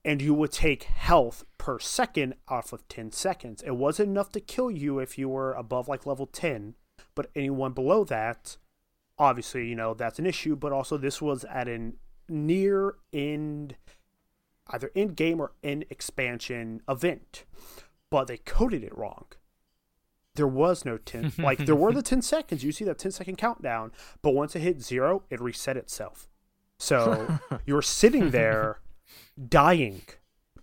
[0.04, 3.62] And you would take health per second off of 10 seconds.
[3.62, 6.76] It wasn't enough to kill you if you were above like level 10,
[7.14, 8.58] but anyone below that
[9.22, 11.94] obviously, you know, that's an issue, but also this was at an
[12.28, 13.76] near end,
[14.68, 17.46] either end game or end expansion event,
[18.10, 19.26] but they coded it wrong.
[20.36, 22.64] There was no 10, like, there were the 10 seconds.
[22.64, 23.92] You see that 10 second countdown,
[24.24, 26.28] but once it hit zero, it reset itself.
[26.80, 28.80] So you were sitting there
[29.50, 30.02] dying.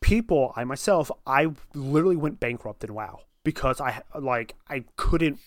[0.01, 5.39] People, I myself, I literally went bankrupt in WoW because I, like, I couldn't,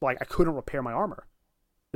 [0.00, 1.26] like, I couldn't repair my armor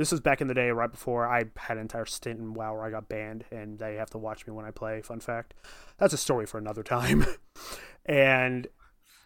[0.01, 2.73] this was back in the day, right before I had an entire stint in WoW
[2.73, 5.01] where I got banned, and they have to watch me when I play.
[5.01, 5.53] Fun fact.
[5.99, 7.23] That's a story for another time.
[8.05, 8.67] and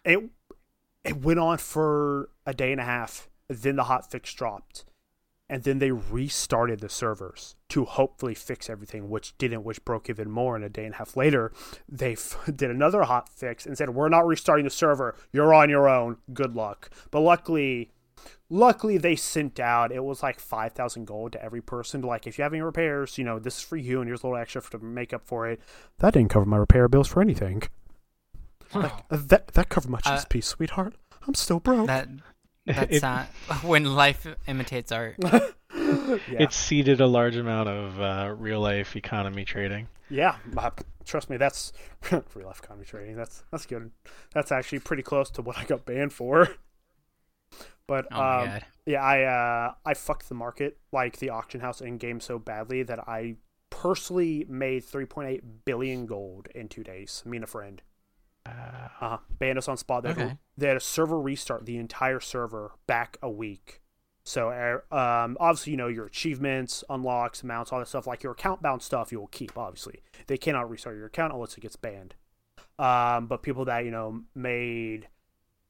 [0.03, 0.19] it
[1.05, 3.29] it went on for a day and a half.
[3.47, 4.83] Then the hot fix dropped,
[5.49, 10.29] and then they restarted the servers to hopefully fix everything, which didn't, which broke even
[10.31, 10.55] more.
[10.55, 11.51] And a day and a half later,
[11.88, 15.15] they f- did another hot fix and said, "We're not restarting the server.
[15.31, 16.17] You're on your own.
[16.34, 17.91] Good luck." But luckily
[18.49, 22.43] luckily they sent out it was like 5000 gold to every person like if you
[22.43, 24.77] have any repairs you know this is for you and here's a little extra to
[24.79, 25.60] make up for it
[25.99, 27.62] that didn't cover my repair bills for anything
[28.73, 30.95] like, that that covered my Uh, piece sweetheart
[31.27, 32.08] i'm still broke That
[32.65, 33.28] that's It- not
[33.63, 35.15] when life imitates art.
[35.23, 36.39] yeah.
[36.39, 39.88] It seeded a large amount of uh, real life economy trading.
[40.10, 40.69] yeah uh,
[41.04, 41.73] trust me that's
[42.12, 43.91] real life economy trading that's that's good
[44.34, 46.47] that's actually pretty close to what i got banned for
[47.88, 48.49] but Oh um.
[48.88, 52.84] Yeah, I uh I fucked the market like the auction house in game so badly
[52.84, 53.36] that I
[53.71, 57.23] personally made 3.8 billion gold in two days.
[57.25, 57.82] Me and a friend.
[58.45, 58.51] Uh,
[59.01, 60.03] Uh, banned us on spot.
[60.03, 60.38] They, had, Okay.
[60.58, 63.81] they had a server restart the entire server back a week.
[64.23, 68.08] So uh, um, obviously, you know your achievements, unlocks, mounts, all that stuff.
[68.08, 69.58] Like your account bound stuff, you will keep.
[69.58, 72.15] Obviously, they cannot restart your account unless it gets banned.
[72.79, 75.10] Um, but people that you know made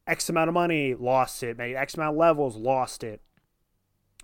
[0.07, 1.57] X amount of money, lost it.
[1.57, 3.21] Made X amount of levels, lost it,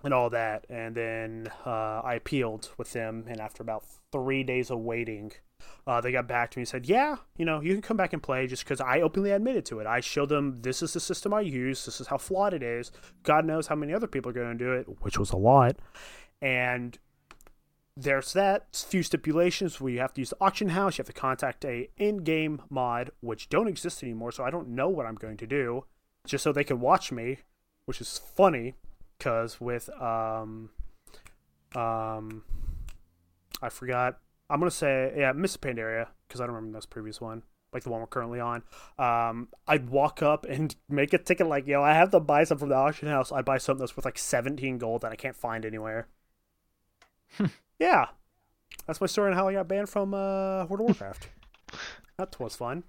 [0.04, 0.64] and all that.
[0.70, 5.32] And then uh, I appealed with them, and after about three days of waiting,
[5.86, 8.12] uh, they got back to me and said, "Yeah, you know, you can come back
[8.12, 11.00] and play." Just because I openly admitted to it, I showed them this is the
[11.00, 11.84] system I use.
[11.84, 12.92] This is how flawed it is.
[13.22, 15.76] God knows how many other people are going to do it, which was a lot.
[16.40, 16.98] And
[17.96, 20.96] there's that few stipulations where you have to use the auction house.
[20.96, 24.32] You have to contact a in-game mod, which don't exist anymore.
[24.32, 25.84] So I don't know what I'm going to do,
[26.26, 27.38] just so they can watch me,
[27.84, 28.74] which is funny,
[29.18, 30.70] because with um
[31.74, 32.44] um
[33.60, 34.18] I forgot.
[34.52, 37.90] I'm gonna say yeah, Miss Pandaria because I don't remember this previous one, like the
[37.90, 38.62] one we're currently on.
[38.98, 42.60] Um, I'd walk up and make a ticket like, yo, I have to buy something
[42.60, 43.32] from the auction house.
[43.32, 46.06] I buy something that's worth like 17 gold that I can't find anywhere.
[47.78, 48.06] yeah,
[48.86, 51.28] that's my story on how I got banned from uh, World of Warcraft.
[52.18, 52.84] that was fun.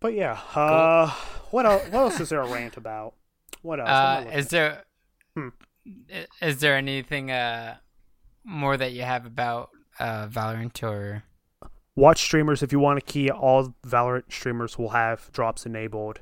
[0.00, 1.10] But yeah, uh,
[1.50, 1.82] what else?
[1.90, 3.14] What else is there a rant about?
[3.62, 3.88] What else?
[3.88, 4.84] What am I Uh, is there
[5.34, 5.48] Hmm.
[6.40, 7.76] is there anything uh
[8.44, 11.24] more that you have about uh Valorant or
[11.98, 16.20] watch streamers if you want a key all valorant streamers will have drops enabled.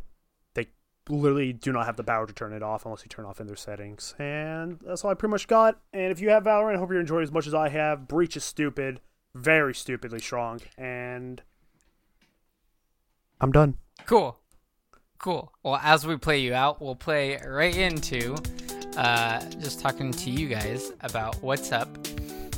[0.54, 0.68] They
[1.08, 3.46] literally do not have the power to turn it off unless you turn off in
[3.46, 4.14] their settings.
[4.18, 5.78] And that's all i pretty much got.
[5.92, 8.08] And if you have valorant i hope you're enjoying it as much as i have.
[8.08, 9.00] Breach is stupid
[9.34, 11.42] very stupidly strong and
[13.40, 13.76] i'm done.
[14.06, 14.38] Cool.
[15.18, 15.52] Cool.
[15.62, 18.36] Well, as we play you out, we'll play right into
[18.96, 21.88] uh, just talking to you guys about what's up.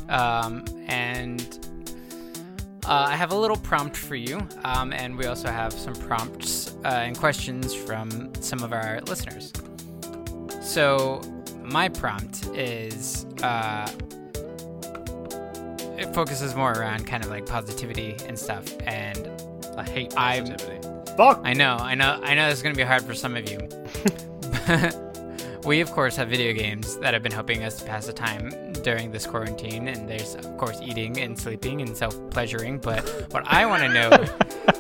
[0.09, 1.43] Um, and
[2.85, 4.47] uh, I have a little prompt for you.
[4.65, 9.53] Um, and we also have some prompts uh, and questions from some of our listeners.
[10.63, 11.21] So,
[11.63, 13.91] my prompt is uh,
[15.99, 18.65] it focuses more around kind of like positivity and stuff.
[18.87, 19.29] And
[19.77, 20.57] I hate I'm-
[21.17, 23.37] fuck I know, I know, I know this is going to be hard for some
[23.37, 23.59] of you.
[25.69, 28.51] we, of course, have video games that have been helping us to pass the time
[28.83, 32.79] during this quarantine, and there's, of course, eating and sleeping and self pleasuring.
[32.79, 34.11] But what I want to know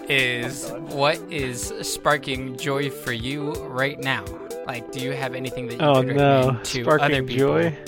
[0.08, 4.24] is what is sparking joy for you right now?
[4.66, 7.36] Like, do you have anything that you oh could no, recommend to other people?
[7.36, 7.78] joy.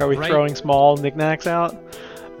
[0.00, 0.30] Are we Right.
[0.30, 1.76] throwing small knickknacks out?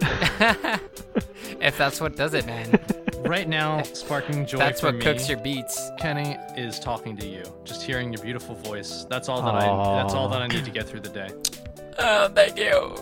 [1.60, 2.78] if that's what does it, man.
[3.24, 5.90] right now, sparking joy That's for what me, cooks your beats.
[5.98, 7.42] Kenny is talking to you.
[7.64, 9.04] Just hearing your beautiful voice.
[9.10, 10.02] That's all that I.
[10.02, 11.30] That's all that I need to get through the day.
[11.96, 12.96] Oh, thank you.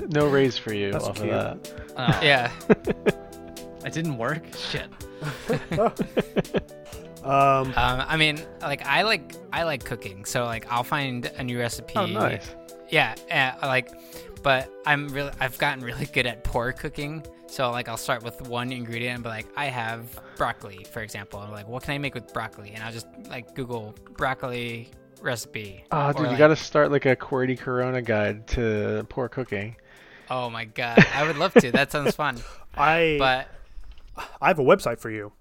[0.10, 1.30] no raise for you That's off cute.
[1.30, 1.72] of that.
[1.96, 2.52] Uh, Yeah.
[3.84, 4.44] I didn't work.
[4.56, 4.88] Shit.
[7.24, 7.32] Um,
[7.74, 11.58] Um, I mean, like I like I like cooking, so like I'll find a new
[11.58, 11.94] recipe.
[11.96, 12.48] Oh, nice.
[12.88, 13.16] Yeah,
[13.60, 13.90] uh, like,
[14.44, 17.26] but I'm really I've gotten really good at pour cooking.
[17.48, 21.40] So like I'll start with one ingredient and be like, I have broccoli, for example.
[21.40, 22.72] I'm like, what can I make with broccoli?
[22.74, 24.90] And I'll just like Google broccoli
[25.22, 25.84] recipe.
[25.90, 29.76] Oh, Or, dude, you got to start like a QWERTY Corona guide to poor cooking.
[30.28, 31.70] Oh my god, I would love to.
[31.72, 32.38] That sounds fun.
[32.76, 33.48] I But
[34.40, 35.32] I have a website for you.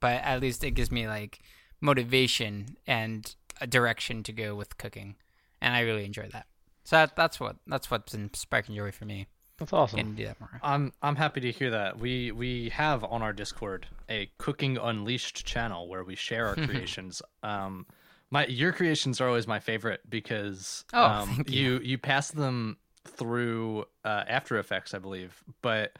[0.00, 1.38] But at least it gives me like
[1.80, 5.16] motivation and a direction to go with cooking,
[5.60, 6.46] and I really enjoy that.
[6.84, 9.26] So that, that's what that's what's been sparking joy for me.
[9.58, 9.96] That's awesome.
[9.98, 10.36] Getting to that.
[10.62, 11.98] I'm I'm happy to hear that.
[11.98, 17.20] We we have on our Discord a Cooking Unleashed channel where we share our creations.
[17.42, 17.86] Um,
[18.30, 22.78] my your creations are always my favorite because Oh, um, thank you you pass them
[23.06, 25.92] through uh, After Effects, I believe, but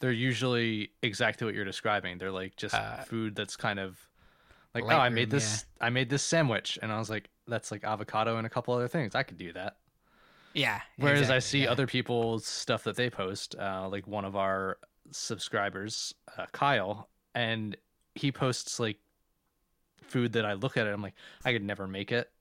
[0.00, 2.18] they're usually exactly what you're describing.
[2.18, 3.98] They're like just Uh, food that's kind of
[4.74, 7.70] like oh, I made Lightroom, this I made this sandwich, and I was like, that's
[7.70, 9.14] like avocado and a couple other things.
[9.14, 9.76] I could do that.
[10.54, 10.80] Yeah.
[10.96, 11.70] Whereas I see yeah.
[11.70, 14.78] other people's stuff that they post, uh, like one of our
[15.10, 17.76] subscribers, uh, Kyle, and
[18.14, 18.98] he posts like
[20.02, 22.30] food that I look at it, I'm like, I could never make it.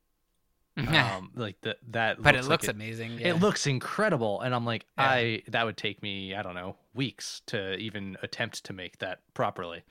[0.77, 3.19] Um, like that, that, but it like looks amazing.
[3.19, 3.29] Yeah.
[3.31, 5.03] It looks incredible, and I'm like, Yeah.
[5.03, 9.19] I that would take me, I don't know, weeks to even attempt to make that
[9.33, 9.83] properly.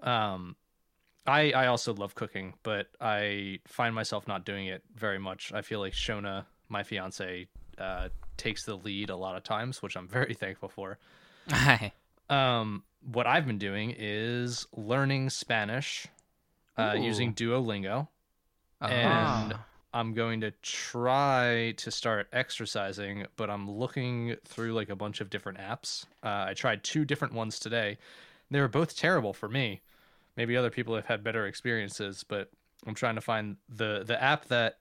[0.00, 0.54] Um,
[1.26, 5.52] I I also love cooking, but I find myself not doing it very much.
[5.52, 6.44] I feel like Shona,
[6.74, 7.46] my fiance,
[7.78, 10.98] uh, takes the lead a lot of times, which I'm very thankful for.
[12.30, 16.06] Um, what I've been doing is learning Spanish,
[16.78, 18.08] uh, using Duolingo
[18.80, 18.86] Oh.
[18.86, 19.54] and
[19.92, 25.28] I'm going to try to start exercising, but I'm looking through like a bunch of
[25.30, 26.06] different apps.
[26.22, 27.98] Uh, I tried two different ones today.
[28.50, 29.82] They were both terrible for me.
[30.36, 32.50] Maybe other people have had better experiences, but
[32.86, 34.78] I'm trying to find the the app that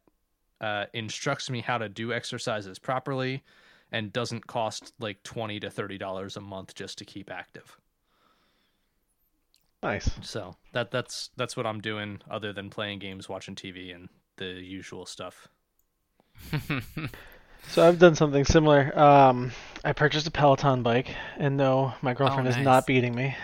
[0.64, 3.43] uh, instructs me how to do exercises properly
[3.91, 7.78] and doesn't cost like twenty to thirty dollars a month just to keep active.
[9.84, 10.09] Nice.
[10.22, 14.07] So that that's that's what I'm doing, other than playing games, watching TV, and
[14.38, 15.49] the usual stuff.
[17.70, 18.97] So I've done something similar.
[18.97, 19.51] Um,
[19.84, 22.66] I purchased a Peloton bike, and no, my girlfriend is nice.
[22.66, 23.36] not beating me.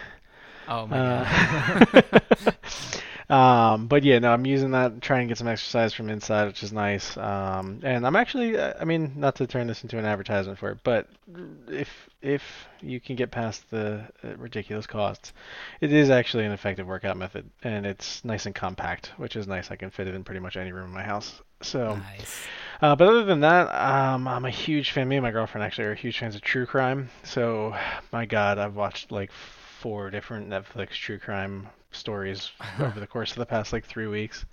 [0.68, 2.56] oh my god.
[3.30, 6.64] Um, but yeah, no, I'm using that, trying to get some exercise from inside, which
[6.64, 7.16] is nice.
[7.16, 10.72] Um, and I'm actually, uh, I mean, not to turn this into an advertisement for
[10.72, 11.08] it, but
[11.68, 12.44] if if
[12.82, 15.32] you can get past the uh, ridiculous costs,
[15.80, 19.70] it is actually an effective workout method, and it's nice and compact, which is nice.
[19.70, 21.42] I can fit it in pretty much any room in my house.
[21.62, 21.96] So.
[21.96, 22.48] Nice.
[22.82, 25.10] Uh, but other than that, um, I'm a huge fan.
[25.10, 27.10] Me and my girlfriend actually are huge fans of true crime.
[27.24, 27.76] So,
[28.12, 29.32] my God, I've watched like
[29.80, 34.46] four different Netflix true crime stories over the course of the past like three weeks.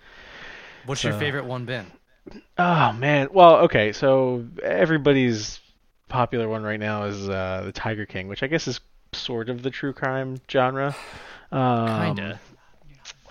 [0.86, 1.90] What's your favorite one been?
[2.58, 5.60] Oh man, well, okay, so everybody's
[6.08, 8.80] popular one right now is uh, the Tiger King, which I guess is
[9.12, 10.94] sort of the true crime genre.
[11.52, 12.40] Um, Kinda.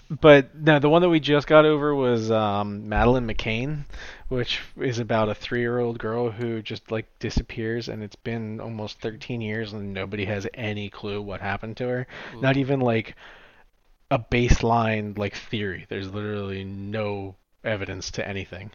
[0.09, 3.85] But no, the one that we just got over was um, Madeleine McCann,
[4.27, 9.41] which is about a three-year-old girl who just like disappears, and it's been almost 13
[9.41, 12.07] years, and nobody has any clue what happened to her.
[12.39, 13.15] Not even like
[14.11, 15.87] a baseline like theory.
[15.89, 18.71] There's literally no evidence to anything.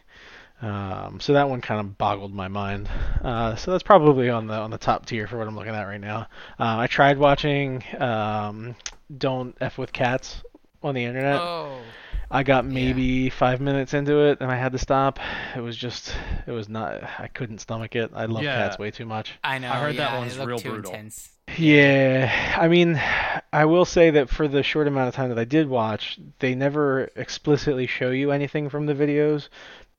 [0.61, 2.89] Um, so that one kind of boggled my mind.
[3.23, 5.83] Uh, so that's probably on the on the top tier for what I'm looking at
[5.83, 6.27] right now.
[6.59, 8.75] Uh, I tried watching um,
[9.17, 10.43] Don't F with Cats
[10.83, 11.39] on the internet.
[11.39, 11.77] Oh,
[12.29, 15.19] I got maybe five minutes into it and I had to stop.
[15.55, 16.15] It was just,
[16.47, 17.03] it was not.
[17.19, 18.11] I couldn't stomach it.
[18.13, 18.55] I love Yeah.
[18.55, 19.33] cats way too much.
[19.43, 19.69] I know.
[19.69, 20.93] I heard that yeah, one's real too brutal.
[20.93, 21.29] Intense.
[21.57, 23.01] Yeah, I mean,
[23.51, 26.55] I will say that for the short amount of time that I did watch, they
[26.55, 29.49] never explicitly show you anything from the videos,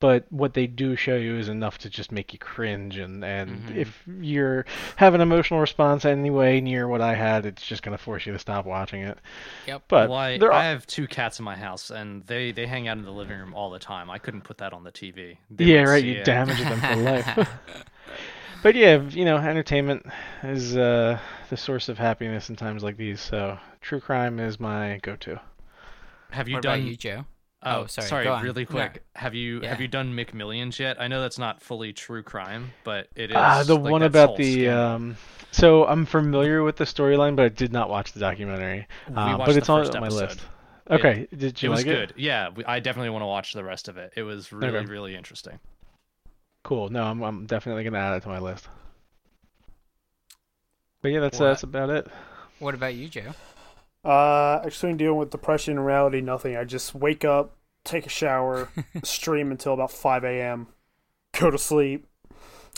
[0.03, 2.97] but what they do show you is enough to just make you cringe.
[2.97, 3.75] And, and Mhm.
[3.77, 4.65] if you're
[4.97, 8.37] have an emotional response anyway near what I had, it's just gonna force you to
[8.37, 9.17] stop watching it.
[9.65, 9.83] Yep.
[9.87, 12.89] But well, I, there I have two cats in my house, and they they hang
[12.89, 14.11] out in the living room all the time.
[14.11, 15.37] I couldn't put that on the TV.
[15.49, 16.03] They yeah, right.
[16.03, 16.25] You it.
[16.25, 17.49] damage them for life.
[18.61, 20.05] but yeah, you know, entertainment
[20.43, 21.17] is uh,
[21.49, 23.21] the source of happiness in times like these.
[23.21, 25.39] So true crime is my go-to.
[26.31, 26.79] Have you what done?
[26.79, 27.23] about you, Joe?
[27.65, 28.25] Oh, Oh, sorry, sorry.
[28.25, 28.43] go on.
[28.43, 28.89] Really No.
[28.89, 29.03] quick.
[29.15, 30.99] Have you have you done McMillions yet?
[31.01, 33.37] I know that's not fully true crime, but it is.
[33.37, 35.17] Ah, the like, one about the um.
[35.51, 38.87] So I'm familiar with the storyline, but I did not watch the documentary.
[39.23, 40.41] We Uh, watched but it's the on first my list.
[40.89, 41.67] Okay, did you?
[41.67, 42.13] It you was like good.
[42.15, 42.15] it?
[42.15, 44.13] Yeah, I definitely want to watch the rest of it.
[44.15, 44.85] It was really Okay.
[44.85, 45.59] really interesting.
[46.63, 46.89] Cool.
[46.89, 48.67] No, I'm I'm definitely gonna add it to my list.
[51.01, 51.39] But yeah, that's What?
[51.39, 52.07] that's about it.
[52.59, 53.35] What about you, Joe?
[54.03, 56.57] Uh, actually, dealing with depression and reality, nothing.
[56.57, 58.69] I just wake up, take a shower,
[59.03, 60.67] stream until about 5 a.m.,
[61.39, 62.05] go to sleep.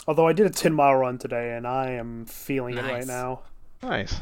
[0.06, 3.40] Although I did a 10 mile run today, and I am feeling it right now.
[3.82, 4.20] Nice.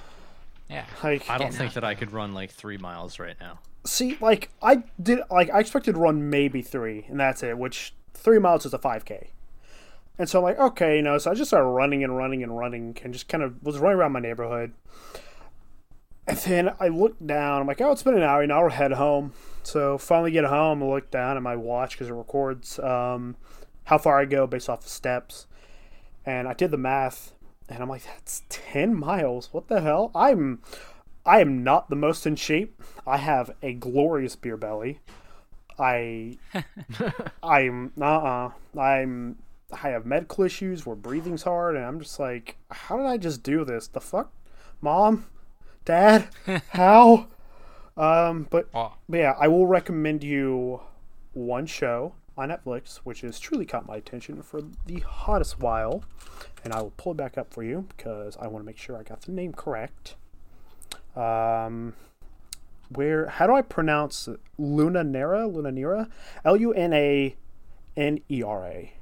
[0.70, 0.86] Yeah.
[1.02, 3.58] Like, I don't think out that I could run like three miles right now.
[3.84, 7.58] see, like I did, like I expected to run maybe three, and that's it.
[7.58, 9.28] Which three miles is a 5K.
[10.18, 11.18] And so I'm like, okay, you know.
[11.18, 13.98] So I just started running and running and running, and just kind of was running
[13.98, 14.72] around my neighborhood.
[16.26, 17.60] And then I looked down.
[17.60, 18.42] I'm like, oh, it's been an hour.
[18.42, 19.32] You know, I'll head home.
[19.62, 20.82] So finally get home.
[20.82, 23.36] I look down at my watch because it records um,
[23.84, 25.46] how far I go based off the steps.
[26.24, 27.34] And I did the math,
[27.68, 29.50] and I'm like, that's ten miles.
[29.52, 30.10] What the hell?
[30.14, 30.60] I'm,
[31.26, 32.82] I am not the most in shape.
[33.06, 35.00] I have a glorious beer belly.
[35.78, 36.38] I,
[37.42, 39.36] I'm uh uh I'm
[39.70, 43.42] I have medical issues where breathing's hard, and I'm just like, how did I just
[43.42, 43.88] do this?
[43.88, 44.32] The fuck,
[44.80, 45.26] mom,
[45.84, 46.28] dad,
[46.70, 47.26] how?
[47.96, 50.80] Um, but Oh, but yeah, I will recommend you
[51.32, 56.04] one show on Netflix, which has truly caught my attention for the hottest while,
[56.64, 58.96] and I will pull it back up for you because I want to make sure
[58.96, 60.16] I got the name correct.
[61.14, 61.94] Um,
[62.88, 64.40] where how do I pronounce it?
[64.58, 65.46] Luna Nera?
[65.46, 66.08] Luna Nera?
[66.44, 67.36] L U N A
[67.96, 68.92] N E R A.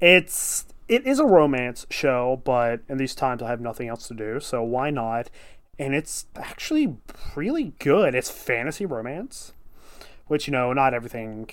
[0.00, 4.14] It's it is a romance show, but in these times I have nothing else to
[4.14, 5.30] do, so why not?
[5.78, 6.96] And it's actually
[7.34, 8.14] really good.
[8.14, 9.52] It's fantasy romance,
[10.26, 11.50] which you know, not everything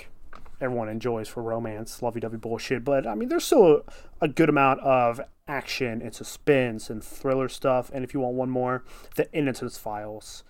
[0.61, 2.83] everyone enjoys for romance, lovey-dovey bullshit.
[2.83, 7.49] But I mean, there's still a, a good amount of action and suspense and thriller
[7.49, 7.89] stuff.
[7.93, 8.83] And if you want one more,
[9.15, 10.43] the Innocence Files.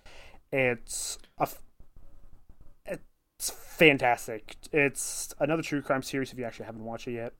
[0.51, 1.47] It's a
[2.85, 4.55] it's fantastic.
[4.73, 6.33] It's another true crime series.
[6.33, 7.33] If you actually haven't watched it yet,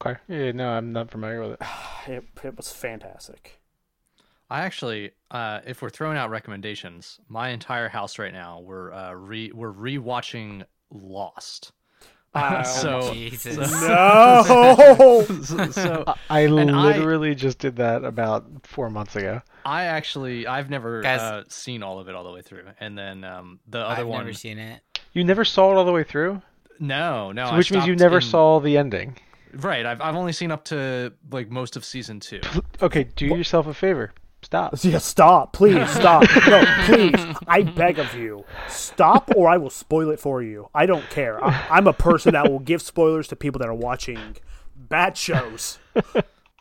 [0.00, 0.20] Okay.
[0.28, 1.66] Yeah, no, I'm not familiar with it.
[2.08, 3.60] it, it was fantastic.
[4.48, 9.12] I actually, uh, if we're throwing out recommendations, my entire house right now we're uh,
[9.12, 11.72] re we're rewatching Lost.
[12.34, 13.56] Oh, so Jesus.
[13.82, 15.24] No.
[15.42, 19.42] so, so I And I- literally just did that about four months ago.
[19.64, 22.96] I actually I've never Guys- uh, seen all of it all the way through, and
[22.96, 24.20] then um, the other I've one.
[24.20, 24.80] never seen it.
[25.12, 26.42] You never saw it all the way through,
[26.78, 29.16] No, no, so I which means you never in- saw the ending.
[29.54, 32.40] Right, I've I've only seen up to like most of season two.
[32.82, 34.12] Okay, do yourself a favor.
[34.46, 34.76] Stop.
[34.84, 36.22] Yeah, stop, please, stop.
[36.46, 37.14] No, please,
[37.48, 40.68] I beg of you, stop, or I will spoil it for you.
[40.72, 41.44] I don't care.
[41.44, 44.36] I, I'm a person that will give spoilers to people that are watching
[44.76, 45.78] bad shows.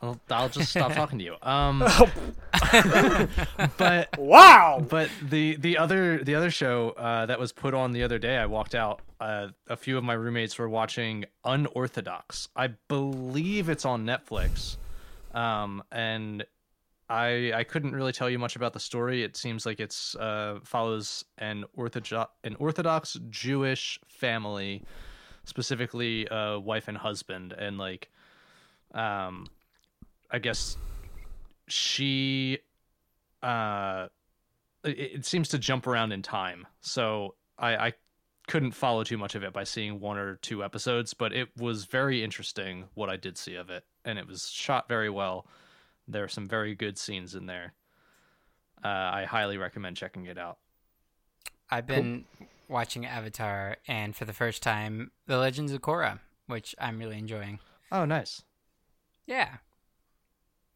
[0.01, 1.35] I'll, I'll just stop talking to you.
[1.43, 1.79] Um,
[3.77, 4.83] but Wow.
[4.89, 8.37] but the the other the other show uh, that was put on the other day,
[8.37, 9.01] I walked out.
[9.21, 12.49] Uh, a few of my roommates were watching Unorthodox.
[12.55, 14.77] I believe it's on Netflix,
[15.35, 16.45] um, and
[17.09, 19.23] I I couldn't really tell you much about the story.
[19.23, 24.83] It seems like it's uh, follows an orthodox an Orthodox Jewish family,
[25.43, 28.09] specifically a wife and husband, and like,
[28.93, 29.47] um,
[30.31, 30.77] I guess
[31.67, 32.59] she
[33.41, 34.07] uh
[34.83, 37.93] it, it seems to jump around in time so I, I
[38.47, 41.85] couldn't follow too much of it by seeing one or two episodes, but it was
[41.85, 45.47] very interesting what I did see of it, and it was shot very well.
[46.07, 47.73] There are some very good scenes in there.
[48.83, 50.57] Uh, I highly recommend checking it out.
[51.69, 52.25] I've been
[52.67, 57.59] watching Avatar, and for the first time, The Legends of Korra, which I'm really enjoying.
[57.91, 58.43] Oh, nice.
[59.25, 59.57] Yeah.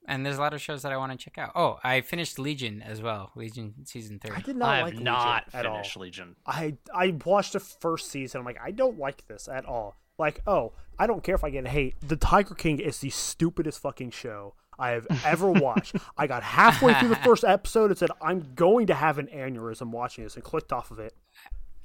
[0.07, 1.51] And there's a lot of shows that I want to check out.
[1.55, 3.31] Oh, I finished Legion as well.
[3.35, 4.35] Legion season three.
[4.35, 5.75] I did not I have like Legion not at all.
[5.75, 6.35] finished Legion.
[6.47, 8.39] I I watched the first season.
[8.39, 9.97] I'm like, I don't like this at all.
[10.17, 11.95] Like, oh, I don't care if I get hate.
[12.01, 15.95] The Tiger King is the stupidest fucking show I have ever watched.
[16.17, 19.89] I got halfway through the first episode and said, I'm going to have an aneurysm
[19.91, 21.13] watching this, and clicked off of it.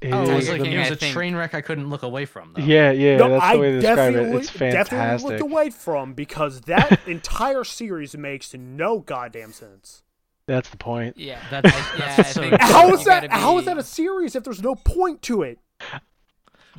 [0.01, 1.61] It Oh, it was, is like, the- it was I a think- train wreck I
[1.61, 2.53] couldn't look away from.
[2.55, 2.63] Though.
[2.63, 4.13] yeah, yeah, No, that's I the way to describe it.
[4.17, 5.31] definitely, It's definitely fantastic.
[5.31, 10.03] looked away from because that entire series makes no goddamn sense.
[10.47, 11.17] That's the point.
[11.17, 13.05] Yeah, That's- I- that's yeah, I so think How you that?
[13.23, 15.59] gotta How is that a series if there's no point to it?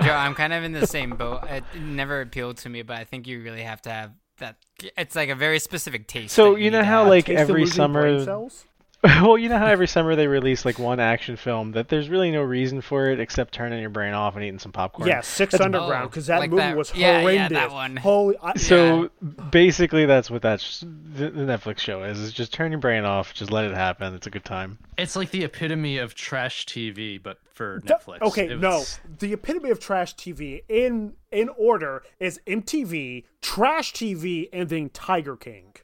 [0.02, 1.42] Joe, I'm kind of in the same boat.
[1.48, 4.56] It never appealed to me, but I think you really have to have that.
[4.96, 6.34] It's like a very specific taste.
[6.34, 8.64] So, you know how, like, every summer- cells?
[9.22, 12.30] well, you know how every summer they release like one action film that there's really
[12.30, 15.08] no reason for it except turning your brain off and eating some popcorn.
[15.08, 17.96] Yeah, Six That's- Underground oh, because that like movie that- was yeah, yeah, that one.
[17.96, 19.10] Holy, I, So
[19.50, 22.18] basically, that's what that's the, the Netflix show is.
[22.18, 24.14] Is just turn your brain off, just let it happen.
[24.14, 24.78] It's a good time.
[24.98, 28.22] It's like the epitome of trash TV, but for D- Netflix.
[28.22, 28.82] Okay, It no.
[29.18, 35.36] The epitome of trash TV in in order is MTV, Trash TV, and then Tiger
[35.36, 35.74] King.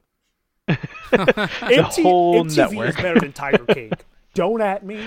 [1.63, 2.89] MT- whole MTV network.
[2.91, 3.93] is better than Tiger King.
[4.35, 5.07] Don't at me.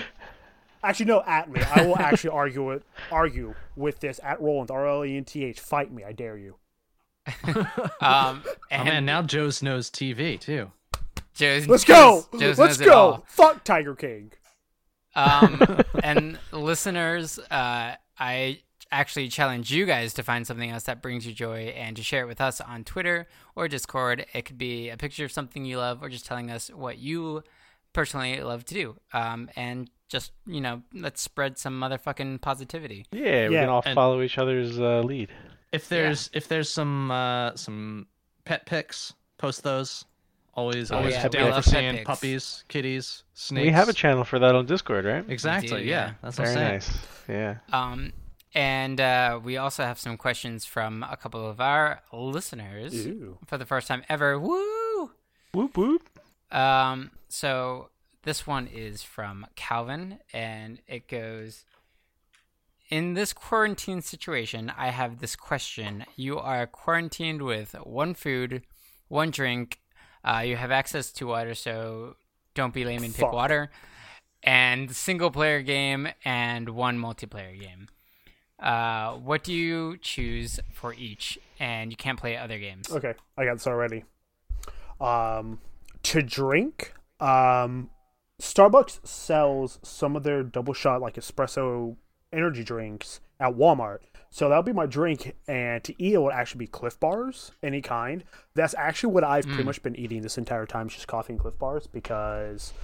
[0.82, 1.60] Actually, no, at me.
[1.60, 5.44] I will actually argue with argue with this at Roland R L E N T
[5.44, 5.58] H.
[5.60, 6.56] Fight me, I dare you.
[8.00, 10.70] Um, Oh and man, now Joe's knows TV too.
[11.34, 12.24] Joe's, Let's go.
[12.32, 12.94] Joe's- Joe's Let's knows it go.
[12.98, 13.24] all.
[13.26, 14.32] Fuck Tiger King.
[15.16, 18.60] Um, and listeners, uh, I
[18.92, 22.22] actually challenge you guys to find something else that brings you joy and to share
[22.22, 24.26] it with us on Twitter or Discord.
[24.32, 27.42] It could be a picture of something you love or just telling us what you
[27.92, 28.96] personally love to do.
[29.12, 33.06] Um, and just, you know, let's spread some motherfucking positivity.
[33.10, 35.30] Yeah, we Yeah, can all and- follow each other's uh, lead.
[35.72, 38.06] If there's if there's some uh, some
[38.44, 40.04] pet pics, post those.
[40.54, 43.66] Always Oh, always yeah, down for seeing puppies, kitties, snakes.
[43.66, 45.22] We have a channel for that on Discord, right?
[45.28, 45.68] Exactly.
[45.82, 46.06] do, yeah.
[46.06, 46.12] yeah.
[46.22, 46.96] that's what Very I'm saying.
[47.28, 47.58] nice.
[47.72, 47.78] Yeah.
[47.78, 48.12] Um,
[48.54, 53.38] and uh, we also have some questions from a couple of our listeners Ew.
[53.46, 54.38] for the first time ever.
[54.38, 55.10] Woo!
[55.52, 56.08] Whoop whoop.
[56.50, 57.90] Um, so
[58.22, 61.64] this one is from Calvin, and it goes
[62.88, 66.04] In this quarantine situation, I have this question.
[66.14, 68.62] You are quarantined with one food,
[69.08, 69.80] one drink,
[70.24, 72.16] uh, you have access to water, so
[72.54, 73.32] don't be lame and pick Fuck.
[73.32, 73.70] water,
[74.42, 77.88] and single player game and one multiplayer game.
[78.58, 81.38] Uh, what do you choose for each?
[81.58, 82.90] And you can't play other games.
[82.90, 84.04] Okay, I got this already.
[85.00, 85.60] Um,
[86.04, 87.90] to drink, um,
[88.40, 91.96] Starbucks sells some of their double shot like espresso
[92.32, 94.00] energy drinks at Walmart.
[94.30, 97.80] So that'll be my drink, and to eat it would actually be Clif Bars, any
[97.80, 98.22] kind.
[98.54, 101.58] That's actually what I've pretty much been eating this entire time, just coffee and Clif
[101.58, 102.74] Bars, because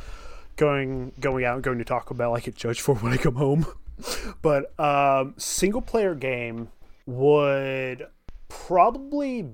[0.56, 3.34] going going out and going to Taco Bell, I get judged for when I come
[3.34, 3.66] home.
[4.42, 6.68] But um, single player game
[7.06, 8.06] would
[8.48, 9.48] probably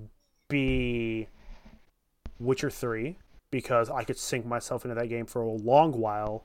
[0.49, 1.29] be
[2.39, 3.17] Witcher 3
[3.51, 6.45] because I could sink myself into that game for a long while,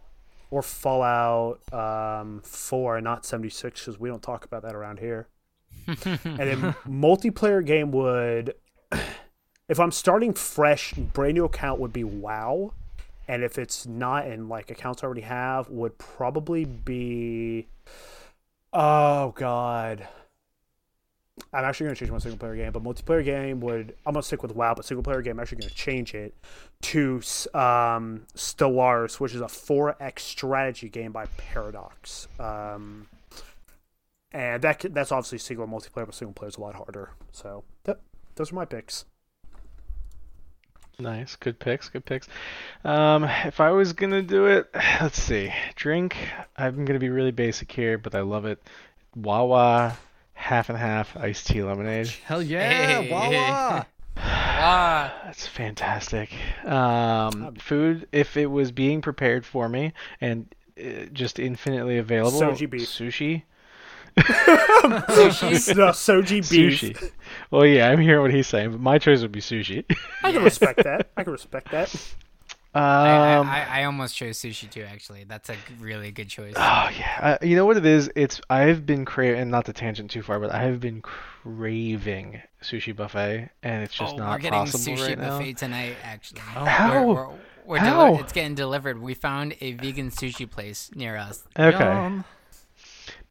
[0.49, 5.27] or Fallout um, 4, not 76, because we don't talk about that around here.
[5.87, 8.55] and then multiplayer game would,
[9.69, 12.73] if I'm starting fresh, brand new account would be WoW,
[13.27, 17.67] and if it's not, and like accounts I already have, would probably be,
[18.71, 20.07] oh god.
[21.51, 24.21] I'm actually going to change my single player game, but multiplayer game would I'm going
[24.21, 26.33] to stick with WoW, but single player game I'm actually going to change it
[26.81, 27.15] to
[27.53, 32.27] um, Stellaris, which is a 4X strategy game by Paradox.
[32.39, 33.07] Um,
[34.31, 37.11] and that that's obviously single multiplayer, but single player is a lot harder.
[37.31, 37.63] So
[38.35, 39.05] those are my picks.
[40.99, 42.27] Nice, good picks, good picks.
[42.83, 44.69] Um, if I was gonna do it,
[45.01, 45.51] let's see.
[45.75, 46.15] Drink.
[46.57, 48.61] I'm gonna be really basic here, but I love it.
[49.15, 49.97] Wawa,
[50.33, 52.07] half and half iced tea lemonade.
[52.25, 52.69] Hell yeah,
[53.01, 53.11] Hey.
[53.11, 53.87] Wawa.
[54.65, 56.29] Ah, That's fantastic.
[56.63, 59.91] Um, food, if it was being prepared for me
[60.21, 60.45] and
[60.79, 62.87] uh, just infinitely available, Soji beef.
[62.87, 63.43] sushi.
[64.17, 65.75] sushi.
[65.75, 66.81] no, soji beef.
[66.81, 67.11] Sushi.
[67.51, 69.83] Well, yeah, I'm hearing what he's saying, but my choice would be sushi.
[70.23, 71.09] I can respect that.
[71.17, 71.93] I can respect that.
[72.75, 74.81] I, I, Um, I, I almost chose sushi too.
[74.83, 76.53] Actually, that's a really good choice.
[76.55, 78.09] Oh yeah, uh, you know what it is?
[78.15, 82.41] It's I've been craving, and not to tangent too far, but I have been craving
[82.63, 85.95] sushi buffet, and it's just oh, not we're getting sushi buffet tonight.
[86.03, 87.05] Actually, How?
[87.05, 87.27] We're, we're,
[87.65, 88.07] we're How?
[88.07, 88.99] deli- it's getting delivered.
[88.99, 91.43] We found a vegan sushi place near us.
[91.57, 92.25] Okay, Yum.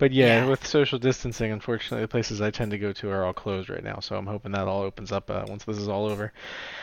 [0.03, 0.49] But yeah, Yeah.
[0.49, 3.85] with social distancing, unfortunately, the places I tend to go to are all closed right
[3.85, 4.01] now.
[4.01, 6.33] So I'm hoping that all opens up uh, once this is all over.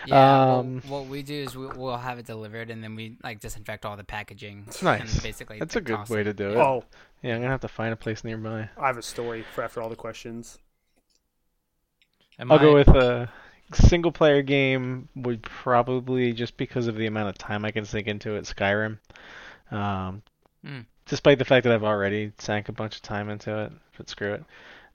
[0.06, 0.54] Yeah.
[0.54, 3.42] Um, what, what we do is we, we'll have it delivered, and then we like
[3.42, 4.64] disinfect all the packaging.
[4.68, 5.16] It's Nice.
[5.16, 6.56] And basically, That's a good way to do it.
[6.56, 6.86] Oh,
[7.22, 8.70] Yeah, I'm gonna have to find a place nearby.
[8.78, 10.58] I have a story for after all the questions.
[12.40, 13.30] Am I'll go with a
[13.74, 15.10] single player game.
[15.18, 18.98] Would probably just because of the amount of time I can sink into it, Skyrim.
[19.72, 20.22] Um,
[20.64, 20.80] Hmm.
[21.10, 24.34] Despite the fact that I've already sank a bunch of time into it, but screw
[24.34, 24.43] it.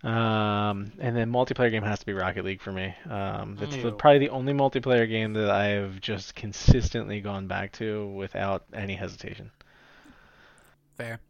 [0.07, 2.95] Um, and then multiplayer game has to be Rocket League for me.
[3.09, 8.07] Um, that's the, probably the only multiplayer game that I've just consistently gone back to
[8.09, 9.51] without any hesitation.
[10.97, 11.21] Fair,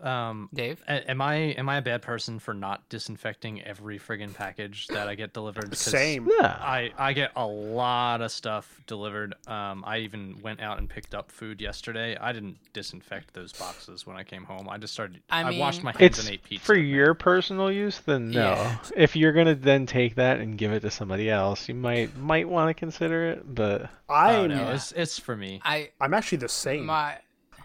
[0.00, 0.82] Um, Dave.
[0.86, 5.08] a- am I am I a bad person for not disinfecting every friggin' package that
[5.08, 5.76] I get delivered?
[5.76, 6.28] Same.
[6.40, 6.56] Yeah.
[6.60, 9.34] I I get a lot of stuff delivered.
[9.48, 12.16] Um, I even went out and picked up food yesterday.
[12.20, 14.68] I didn't disinfect those boxes when I came home.
[14.68, 15.20] I just started.
[15.30, 16.64] I I, washed my hands It's and ate pizza.
[16.64, 18.52] for your personal use, then no.
[18.52, 18.78] Yeah.
[18.96, 22.48] If you're gonna then take that and give it to somebody else, you might might
[22.48, 23.54] want to consider it.
[23.54, 24.74] But Oh, I'm no, Yeah.
[24.74, 25.60] it's it's for me.
[25.64, 26.86] I I'm actually the same.
[26.86, 27.16] my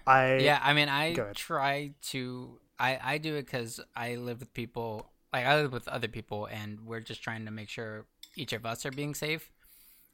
[0.06, 0.60] I yeah.
[0.62, 2.60] I mean, I try to.
[2.80, 5.10] I I do it because I live with people.
[5.32, 8.66] Like I live with other people, and we're just trying to make sure each of
[8.66, 9.52] us are being safe.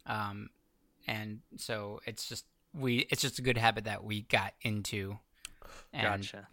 [0.06, 0.50] Um,
[1.08, 3.08] and so it's just we.
[3.10, 5.18] It's just a good habit that we got into.
[5.94, 6.48] And, Gotcha.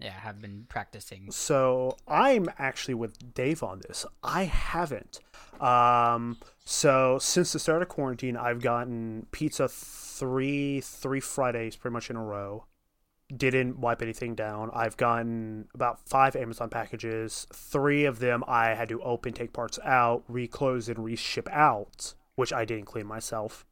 [0.00, 1.30] Yeah, have been practicing.
[1.30, 4.06] So I'm actually with Dave on this.
[4.22, 5.20] I haven't.
[5.60, 12.10] Um, so since the start of quarantine, I've gotten pizza three three Fridays pretty much
[12.10, 12.64] in a row.
[13.34, 14.70] Didn't wipe anything down.
[14.74, 17.46] I've gotten about five Amazon packages.
[17.52, 22.52] Three of them I had to open, take parts out, reclose, and reship out, which
[22.52, 23.64] I didn't clean myself.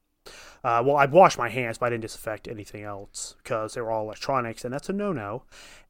[0.62, 3.90] Uh, well, I washed my hands, but I didn't disinfect anything else because they were
[3.90, 5.44] all electronics, and that's a no-no.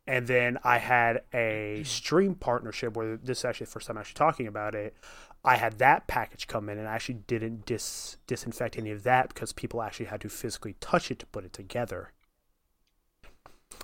[0.07, 4.01] And then I had a stream partnership where this is actually the first time I'm
[4.01, 4.97] actually talking about it.
[5.45, 9.29] I had that package come in, and I actually didn't dis- disinfect any of that
[9.29, 12.13] because people actually had to physically touch it to put it together.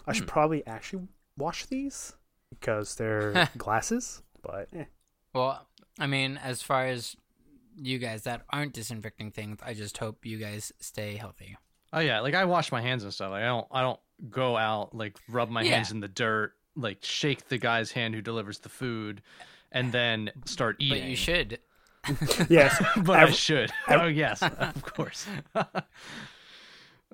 [0.07, 2.13] I should probably actually wash these
[2.51, 4.85] because they're glasses, but eh.
[5.35, 5.67] Well,
[5.99, 7.17] I mean, as far as
[7.77, 11.57] you guys that aren't disinfecting things, I just hope you guys stay healthy.
[11.93, 13.31] Oh yeah, like I wash my hands and stuff.
[13.31, 14.01] Like I don't I don't
[14.31, 18.23] go out like rub my hands in the dirt, like shake the guy's hand who
[18.23, 19.23] delivers the food,
[19.73, 21.03] and then start eating.
[21.03, 21.59] But you should.
[22.49, 23.71] yes, but I Ev- should.
[23.89, 25.27] ev- oh yes, of course.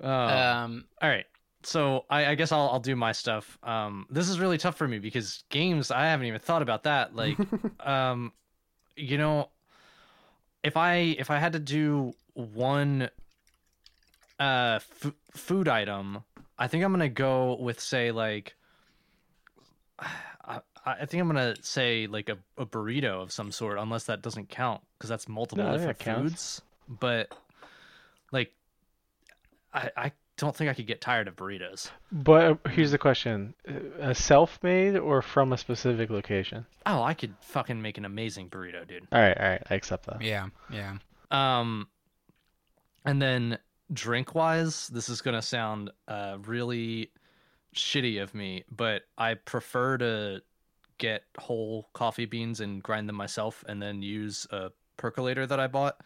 [0.01, 0.09] Oh.
[0.09, 1.25] Um, All right.
[1.65, 3.57] So I, I guess I'll I'll do my stuff.
[3.63, 7.15] Um, this is really tough for me because games I haven't even thought about that.
[7.15, 7.37] Like,
[7.79, 8.31] um,
[8.95, 9.49] you know,
[10.63, 13.09] if I if I had to do one
[14.39, 16.23] uh f- food item,
[16.57, 18.55] I think I'm gonna go with say like.
[20.45, 24.21] I, I think I'm gonna say like a, a burrito of some sort, unless that
[24.21, 26.31] doesn't count because that's multiple No, different counts.
[26.31, 26.61] foods.
[26.89, 27.33] But
[28.33, 28.51] like,
[29.73, 31.89] I I don't think I could get tired of burritos.
[32.11, 33.53] but uh, here's the question:
[33.99, 36.65] a self-made or from a specific location?
[36.85, 39.07] Oh, I could fucking make an amazing burrito, dude.
[39.11, 40.21] All right, all right, I accept that.
[40.21, 40.97] yeah, yeah.
[41.31, 41.87] Um,
[43.05, 43.57] and then
[43.91, 47.11] drink wise, this is gonna sound uh really
[47.75, 50.41] shitty of me, but I prefer to
[50.99, 55.67] get whole coffee beans and grind them myself, and then use a percolator that I
[55.67, 55.97] bought,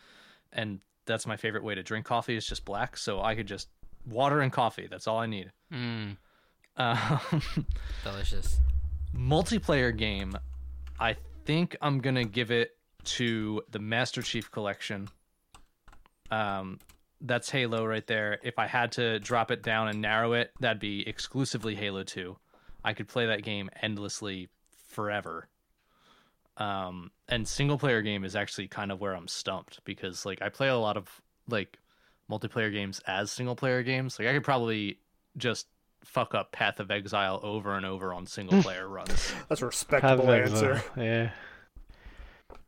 [0.52, 2.36] and that's my favorite way to drink coffee.
[2.36, 3.70] is just black, so I could just
[4.10, 4.88] water and coffee.
[4.90, 5.52] That's all I need.
[5.74, 6.18] Mm,
[6.78, 7.20] Um,
[8.04, 8.60] delicious.
[9.16, 10.36] multiplayer game,
[11.00, 12.72] I think I'm gonna give it
[13.06, 15.08] to the Master Chief Collection.
[16.30, 16.80] Um,
[17.22, 18.40] that's Halo right there.
[18.44, 22.38] If I had to drop it down and narrow it, that'd be exclusively Halo 2.
[22.84, 24.50] I could play that game endlessly
[24.90, 25.48] forever.
[26.58, 30.50] Um, and single player game is actually kind of where I'm stumped because like I
[30.50, 31.08] play a lot of
[31.48, 31.78] like
[32.30, 34.18] multiplayer games as single player games.
[34.20, 35.00] Like I could probably
[35.38, 35.68] just
[36.04, 39.34] fuck up Path of Exile over and over on single player runs.
[39.50, 40.84] that's a respectable answer.
[40.96, 41.32] yeah.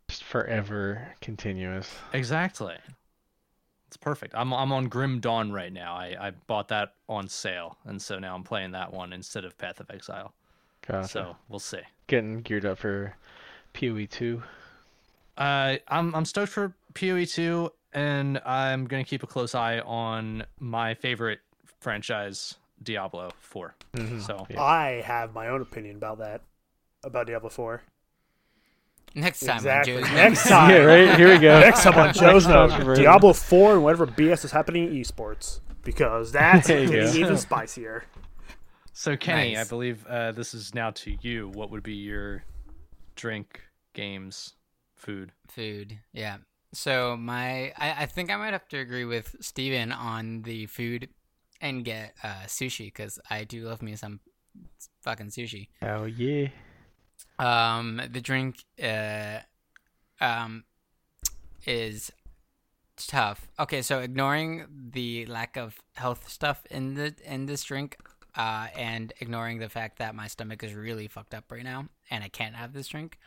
[0.08, 1.90] Just forever continuous.
[2.14, 2.76] Exactly.
[3.88, 4.34] It's perfect.
[4.36, 5.96] I'm I'm on Grim Dawn right now.
[5.96, 9.58] I, I bought that on sale, and so now I'm playing that one instead of
[9.58, 10.34] Path of Exile.
[10.88, 11.08] Gotcha.
[11.08, 11.80] So we'll see.
[12.08, 13.16] Getting geared up for
[13.74, 14.44] PoE two.
[15.38, 17.72] Uh, I'm I'm stoked for PoE two.
[17.94, 21.40] And I'm gonna keep a close eye on my favorite
[21.80, 23.76] franchise, Diablo 4.
[23.96, 24.22] Mhm.
[24.26, 24.62] So Yeah.
[24.62, 26.42] I have my own opinion about that,
[27.04, 27.82] about Diablo 4.
[29.16, 29.96] Next time, Exactly.
[29.98, 30.70] on Joe's Next time.
[30.70, 31.18] yeah, right.
[31.18, 31.60] Here we go.
[31.60, 35.62] Next time on Joe's Note, Diablo 4 and whatever BS is happening in esports.
[35.84, 38.04] Because that's getting even spicier.
[38.94, 39.66] So Kenny, Nice.
[39.66, 41.48] I believe uh, this is now to you.
[41.50, 42.44] What would be your
[43.16, 43.62] drink,
[43.94, 44.54] games,
[44.98, 45.32] food?
[45.48, 46.38] Food, yeah.
[46.72, 51.10] So my, I, I think I might have to agree with Steven on the food
[51.62, 54.20] and get uh, sushi because I do love me some
[55.02, 55.70] fucking sushi.
[55.82, 56.50] Oh yeah.
[57.38, 59.40] Um, the drink, uh,
[60.22, 60.64] um,
[61.66, 62.12] is
[62.98, 63.48] tough.
[63.60, 67.98] Okay, so ignoring the lack of health stuff in the in this drink,
[68.36, 72.24] uh, and ignoring the fact that my stomach is really fucked up right now and
[72.24, 73.18] I can't have this drink,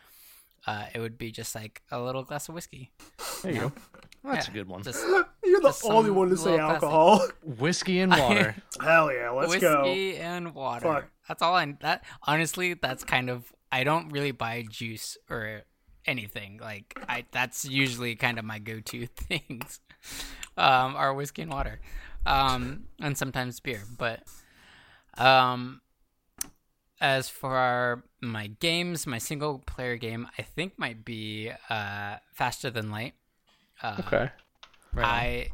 [0.67, 2.91] uh, it would be just like a little glass of whiskey.
[3.43, 3.71] There you go.
[4.23, 4.83] That's Yeah, a good one.
[4.83, 5.03] Just
[5.43, 6.83] You're the only one to say little classic.
[6.83, 7.27] alcohol.
[7.43, 8.55] Whiskey and water.
[8.81, 9.81] Hell yeah, let's whiskey go.
[9.83, 10.85] Whiskey and water.
[10.93, 11.09] Fuck.
[11.27, 11.75] That's all I.
[11.81, 13.51] That honestly, that's kind of.
[13.71, 15.63] I don't really buy juice or
[16.05, 16.59] anything.
[16.61, 19.79] Like I, that's usually kind of my go-to things.
[20.55, 21.79] Um, are whiskey and water,
[22.25, 23.81] um, and sometimes beer.
[23.97, 24.21] But,
[25.17, 25.81] um,
[27.03, 33.13] as for my games, my single-player game, I think might be uh, Faster Than Light.
[33.81, 34.29] Uh, Okay.
[35.05, 35.49] I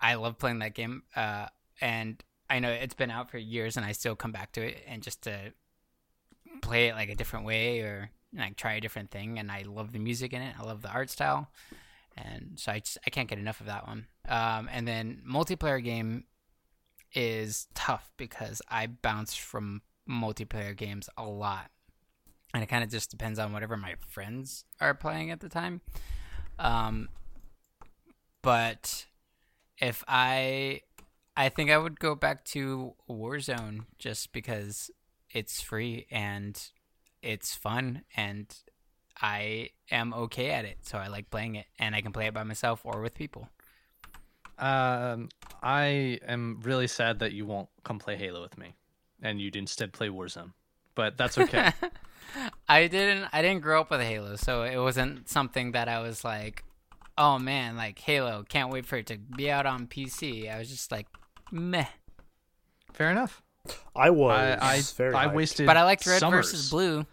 [0.00, 1.46] I love playing that game, uh,
[1.80, 4.82] and I know it's been out for years, and I still come back to it
[4.86, 5.52] and just to
[6.60, 9.38] play it like a different way or like try a different thing.
[9.38, 10.54] And I love the music in it.
[10.58, 11.48] I love the art style,
[12.16, 14.06] and so I just I can't get enough of that one.
[14.28, 16.24] Um, and then multiplayer game
[17.14, 21.70] is tough because I bounce from multiplayer games a lot,
[22.54, 25.80] and it kind of just depends on whatever my friends are playing at the time.
[26.58, 27.08] Um,
[28.42, 29.06] but
[29.78, 30.80] if I
[31.36, 34.90] I think I would go back to Warzone just because
[35.30, 36.58] it's free and
[37.22, 38.46] it's fun and
[39.20, 40.78] I am okay at it.
[40.82, 43.48] So I like playing it and I can play it by myself or with people.
[44.58, 45.28] Um,
[45.62, 48.74] I am really sad that you won't come play Halo with me,
[49.26, 50.52] and you'd instead play Warzone.
[50.94, 51.72] But that's okay.
[52.68, 56.24] I didn't I didn't grow up with Halo, so it wasn't something that I was
[56.24, 56.64] like,
[57.18, 60.68] "Oh man, like Halo, can't wait for it to be out on PC." I was
[60.68, 61.06] just like,
[61.50, 61.86] "Meh."
[62.92, 63.42] Fair enough.
[63.94, 65.66] I was I I, very I wasted.
[65.66, 66.50] But I liked Red summers.
[66.50, 67.04] versus Blue.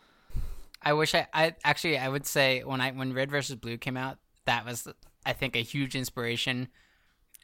[0.82, 3.97] I wish I, I actually I would say when I when Red versus Blue came
[3.97, 4.88] out, that was
[5.26, 6.68] I think a huge inspiration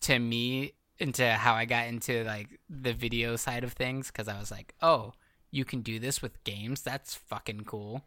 [0.02, 4.40] to me into how I got into like the video side of things because I
[4.40, 5.14] was like, oh,
[5.52, 6.82] you can do this with games.
[6.82, 8.04] That's fucking cool.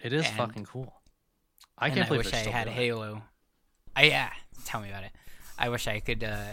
[0.00, 0.94] It is and- fucking cool.
[1.78, 2.68] I can't I believe wish they're I had.
[2.68, 3.22] Halo.
[3.96, 4.30] I yeah,
[4.64, 5.12] tell me about it.
[5.58, 6.52] I wish I could uh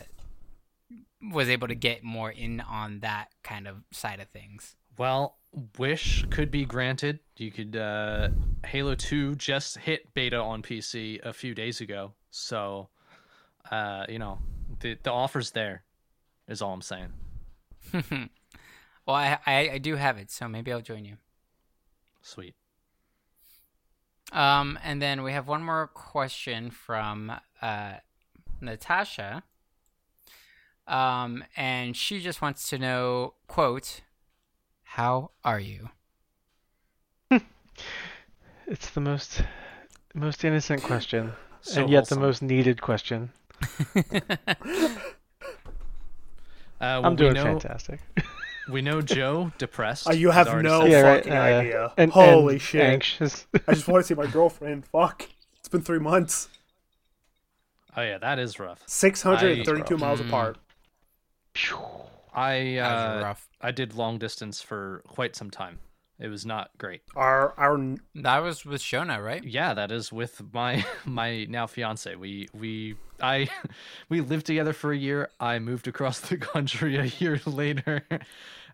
[1.32, 4.76] was able to get more in on that kind of side of things.
[4.98, 5.38] Well,
[5.78, 7.20] wish could be granted.
[7.38, 8.30] You could uh
[8.66, 12.14] Halo 2 just hit beta on PC a few days ago.
[12.32, 12.90] So
[13.72, 14.40] uh you know,
[14.80, 15.84] the the offer's there
[16.48, 17.14] is all I'm saying.
[17.94, 21.18] well, I, I I do have it, so maybe I'll join you.
[22.22, 22.56] Sweet.
[24.32, 27.94] Um, and then we have one more question from uh,
[28.62, 29.44] Natasha.
[30.88, 34.02] Um, and she just wants to know, quote,
[34.84, 35.90] "How are you?"
[38.68, 39.44] It's the most
[40.14, 43.32] most innocent question, So and yet the most needed question.
[46.82, 48.00] Uh, well, I'm doing we know, fantastic.
[48.70, 50.08] We know Joe depressed.
[50.08, 51.18] Uh, you have no said- yeah, right.
[51.24, 51.94] fucking uh, idea.
[51.98, 52.82] And, Holy and shit.
[52.82, 53.48] Anxious.
[53.68, 54.86] I just want to see my girlfriend.
[54.86, 55.28] Fuck.
[55.58, 56.50] It's been three months.
[57.98, 58.84] Oh yeah, that is rough.
[58.86, 60.28] 632 miles Mm.
[60.28, 60.58] apart.
[62.32, 63.50] I uh, rough.
[63.60, 65.80] I did long distance for quite some time.
[66.20, 67.02] It was not great.
[67.16, 69.44] Our our That was with Shona, right?
[69.44, 72.14] Yeah, that is with my my now fiance.
[72.16, 73.50] We we I
[74.10, 75.30] we lived together for a year.
[75.40, 78.04] I moved across the country a year later.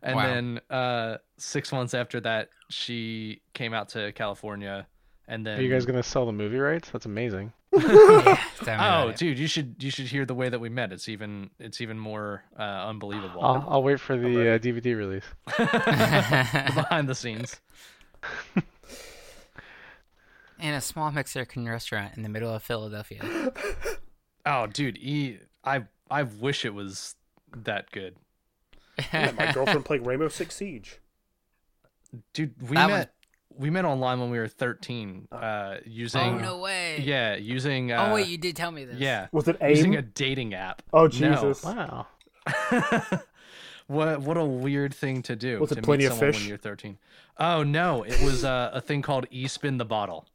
[0.02, 0.24] And Wow.
[0.24, 4.88] then uh 6 months after that, she came out to California
[5.28, 6.90] and then Are you guys gonna sell the movie rights?
[6.92, 7.52] That's amazing.
[7.76, 9.18] yeah, tell me about Oh, it.
[9.18, 10.92] dude, you should you should hear the way that we met.
[10.94, 13.44] It's even it's even more uh, unbelievable.
[13.44, 15.24] I'll, I'll wait for the uh, DVD release.
[15.58, 17.60] Behind the scenes.
[20.60, 23.52] in a small Mexican restaurant in the middle of Philadelphia.
[24.46, 27.16] Oh, dude, e- I I wish it was
[27.56, 28.16] that good.
[29.14, 31.00] yeah, my girlfriend played Rainbow Six Siege.
[32.34, 33.14] Dude, we That met
[33.58, 37.00] we met online when we were 13 uh using Oh no way.
[37.02, 38.98] yeah using uh, oh wait, you did tell me this.
[38.98, 41.08] yeah Was it using a dating app Oh No.
[41.08, 41.64] Jesus!
[41.64, 42.08] Wow.
[43.88, 46.42] what what a weird thing to do Was it to Plenty meet of someone Fish?
[46.42, 46.98] when you're 13
[47.40, 50.28] oh no it was uh, a thing called e-spin the bottle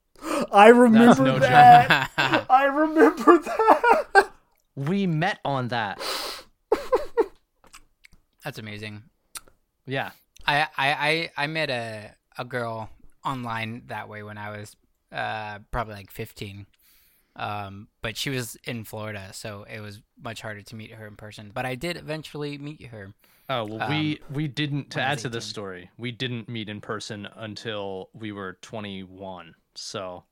[0.53, 1.49] I remember no joke.
[1.49, 2.11] that.
[2.51, 4.31] I remember that.
[4.77, 5.99] we met on that
[8.45, 9.03] That's amazing.
[9.87, 10.11] yeah
[10.47, 12.89] I I I, I met a a girl
[13.25, 14.77] online that way when I was
[15.13, 16.67] uh probably like 15.
[17.37, 21.17] Um but she was in Florida, so it was much harder to meet her in
[21.17, 21.51] person.
[21.55, 23.13] But I did eventually meet her.
[23.49, 27.29] oh well we we didn't to add to this story we didn't meet in person
[27.37, 30.25] until we were 21 so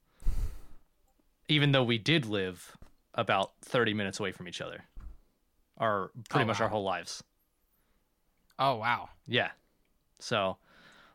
[1.49, 2.76] even though we did live
[3.14, 4.84] about 30 minutes away from each other
[5.78, 6.64] our pretty Oh, much wow.
[6.66, 7.22] our whole lives
[8.59, 9.09] Oh wow.
[9.26, 9.51] Yeah.
[10.18, 10.57] So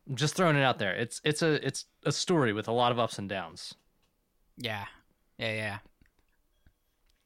[0.10, 0.94] I'm just throwing it out there.
[0.94, 3.76] It's it's a it's a story with a lot of ups and downs.
[4.58, 4.86] Yeah.
[5.38, 5.78] Yeah, yeah.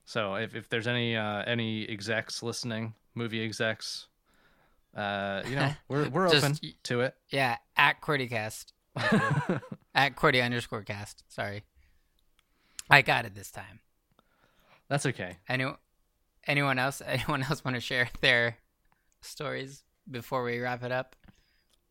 [0.06, 4.08] So if, if there's any uh, any execs listening, movie execs,
[4.96, 7.16] uh, you know, we're we're Just open to it.
[7.30, 8.72] Yeah, at QWERTYcast.
[9.96, 11.24] at QWERTY underscore cast.
[11.28, 11.64] Sorry.
[12.90, 13.82] I got it this time.
[14.88, 15.38] That's okay.
[15.50, 15.66] Any,
[16.48, 17.02] anyone else?
[17.06, 18.58] Anyone else want to share their
[19.22, 21.16] stories before we wrap it up?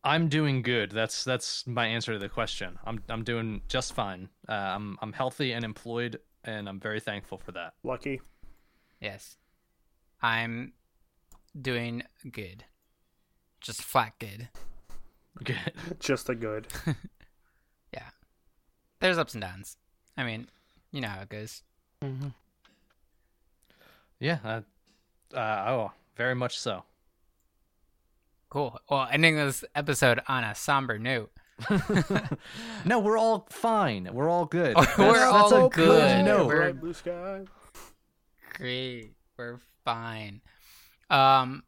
[0.07, 0.91] I'm doing good.
[0.91, 2.79] That's that's my answer to the question.
[2.85, 4.29] I'm I'm doing just fine.
[4.47, 7.73] Uh, I'm I'm healthy and employed, and I'm very thankful for that.
[7.83, 8.21] Lucky.
[9.01, 9.35] Yes.
[10.21, 10.71] I'm
[11.59, 12.63] doing good.
[13.59, 14.47] Just flat good.
[15.43, 15.73] Good.
[15.99, 16.67] Just a good.
[17.93, 18.09] Yeah.
[18.99, 19.77] There's ups and downs.
[20.17, 20.47] I mean,
[20.91, 21.63] you know how it goes.
[22.03, 22.27] Mm-hmm.
[24.19, 24.39] Yeah.
[24.43, 24.61] Uh,
[25.35, 26.83] uh, oh, very much so.
[28.49, 28.79] Cool.
[28.89, 31.31] Well, ending this episode on a somber note.
[32.85, 34.09] no, we're all fine.
[34.13, 34.75] We're all good.
[34.75, 36.25] We're That's- that's all a good.
[36.25, 36.47] note.
[36.47, 37.41] We're- Bright blue sky.
[38.53, 39.13] Great.
[39.37, 40.41] We're fine.
[41.09, 41.63] Um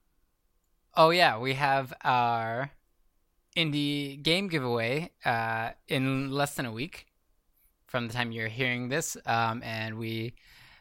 [0.95, 2.71] oh yeah, we have our
[3.57, 7.05] indie game giveaway uh in less than a week
[7.87, 9.17] from the time you're hearing this.
[9.25, 10.33] Um and we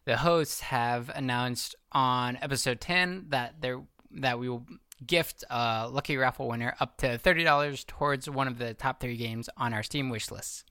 [0.04, 3.80] the hosts have announced on episode 10 that there
[4.12, 4.66] that we will
[5.06, 9.48] gift a lucky raffle winner up to $30 towards one of the top 3 games
[9.56, 10.64] on our Steam wish list.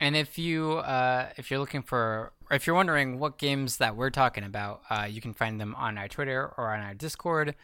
[0.00, 3.96] And if you uh, if you're looking for, or if you're wondering what games that
[3.96, 7.54] we're talking about, uh, you can find them on our Twitter or on our Discord,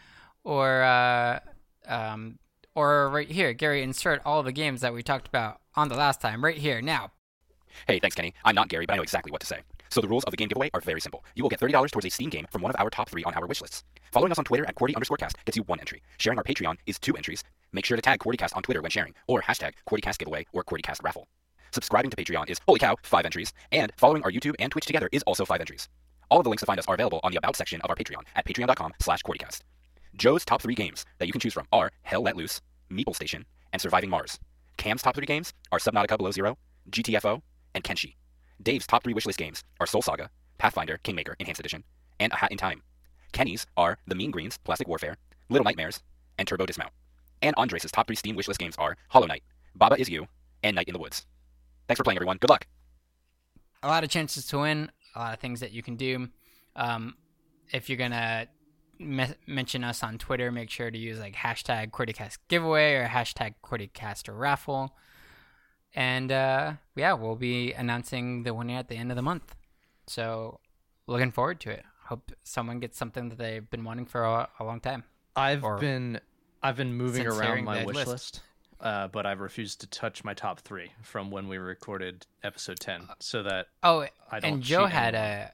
[0.44, 1.40] or uh,
[1.88, 2.38] um,
[2.74, 3.54] or right here.
[3.54, 6.82] Gary, insert all the games that we talked about on the last time right here
[6.82, 7.10] now.
[7.86, 8.34] Hey, thanks, Kenny.
[8.44, 9.60] I'm not Gary, but I know exactly what to say.
[9.90, 11.24] So the rules of the game giveaway are very simple.
[11.34, 13.34] You will get $30 towards a Steam game from one of our top three on
[13.34, 13.84] our wish lists.
[14.12, 16.02] Following us on Twitter at QWERTY underscore cast gets you one entry.
[16.18, 17.44] Sharing our Patreon is two entries.
[17.72, 21.02] Make sure to tag QWERTYcast on Twitter when sharing, or hashtag QWERTYcast giveaway or QWERTYcast
[21.02, 21.28] raffle.
[21.72, 23.52] Subscribing to Patreon is, holy cow, five entries.
[23.72, 25.88] And following our YouTube and Twitch together is also five entries.
[26.30, 27.96] All of the links to find us are available on the About section of our
[27.96, 29.60] Patreon at patreon.com slash QWERTYcast.
[30.16, 32.60] Joe's top three games that you can choose from are Hell Let Loose,
[32.90, 34.38] Meeple Station, and Surviving Mars.
[34.76, 36.56] Cam's top three games are Subnautica Below Zero,
[36.90, 37.42] GTFO,
[37.74, 38.14] and Kenshi.
[38.62, 41.84] Dave's top three wishlist games are Soul Saga, Pathfinder, Kingmaker, Enhanced Edition,
[42.18, 42.82] and A Hat in Time.
[43.32, 45.16] Kenny's are The Mean Greens, Plastic Warfare,
[45.48, 46.00] Little Nightmares,
[46.38, 46.92] and Turbo Dismount.
[47.42, 49.42] And Andres' top three Steam wishlist games are Hollow Knight,
[49.74, 50.26] Baba Is You,
[50.62, 51.26] and Night in the Woods.
[51.86, 52.38] Thanks for playing, everyone.
[52.38, 52.66] Good luck.
[53.82, 54.90] A lot of chances to win.
[55.14, 56.28] A lot of things that you can do.
[56.74, 57.14] Um,
[57.72, 58.48] if you're gonna
[58.98, 63.54] me- mention us on Twitter, make sure to use like hashtag QWERTYcast giveaway or hashtag
[63.62, 64.96] QWERTYcast raffle.
[65.96, 69.56] And uh, yeah, we'll be announcing the winner at the end of the month.
[70.06, 70.60] So
[71.06, 71.84] looking forward to it.
[72.04, 75.04] Hope someone gets something that they've been wanting for a, a long time.
[75.34, 76.20] I've Or been
[76.62, 78.08] I've been moving around my wish list.
[78.08, 78.40] list,
[78.80, 83.08] uh, but I've refused to touch my top three from when we recorded episode ten,
[83.18, 85.50] so that Oh, I don't and Joe cheat had anymore.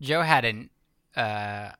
[0.00, 0.70] a Joe had an
[1.16, 1.72] uh,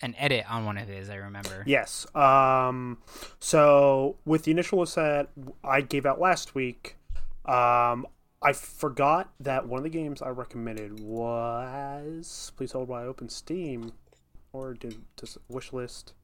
[0.00, 1.10] an edit on one of his.
[1.10, 1.64] I remember.
[1.66, 2.06] Yes.
[2.14, 2.98] Um,
[3.40, 5.28] so with the initial list that
[5.64, 6.96] I gave out last week,
[7.48, 8.06] um,
[8.40, 13.28] I forgot that one of the games I recommended was Please Hold While I Open
[13.28, 13.92] Steam,
[14.52, 16.14] or did does wish list?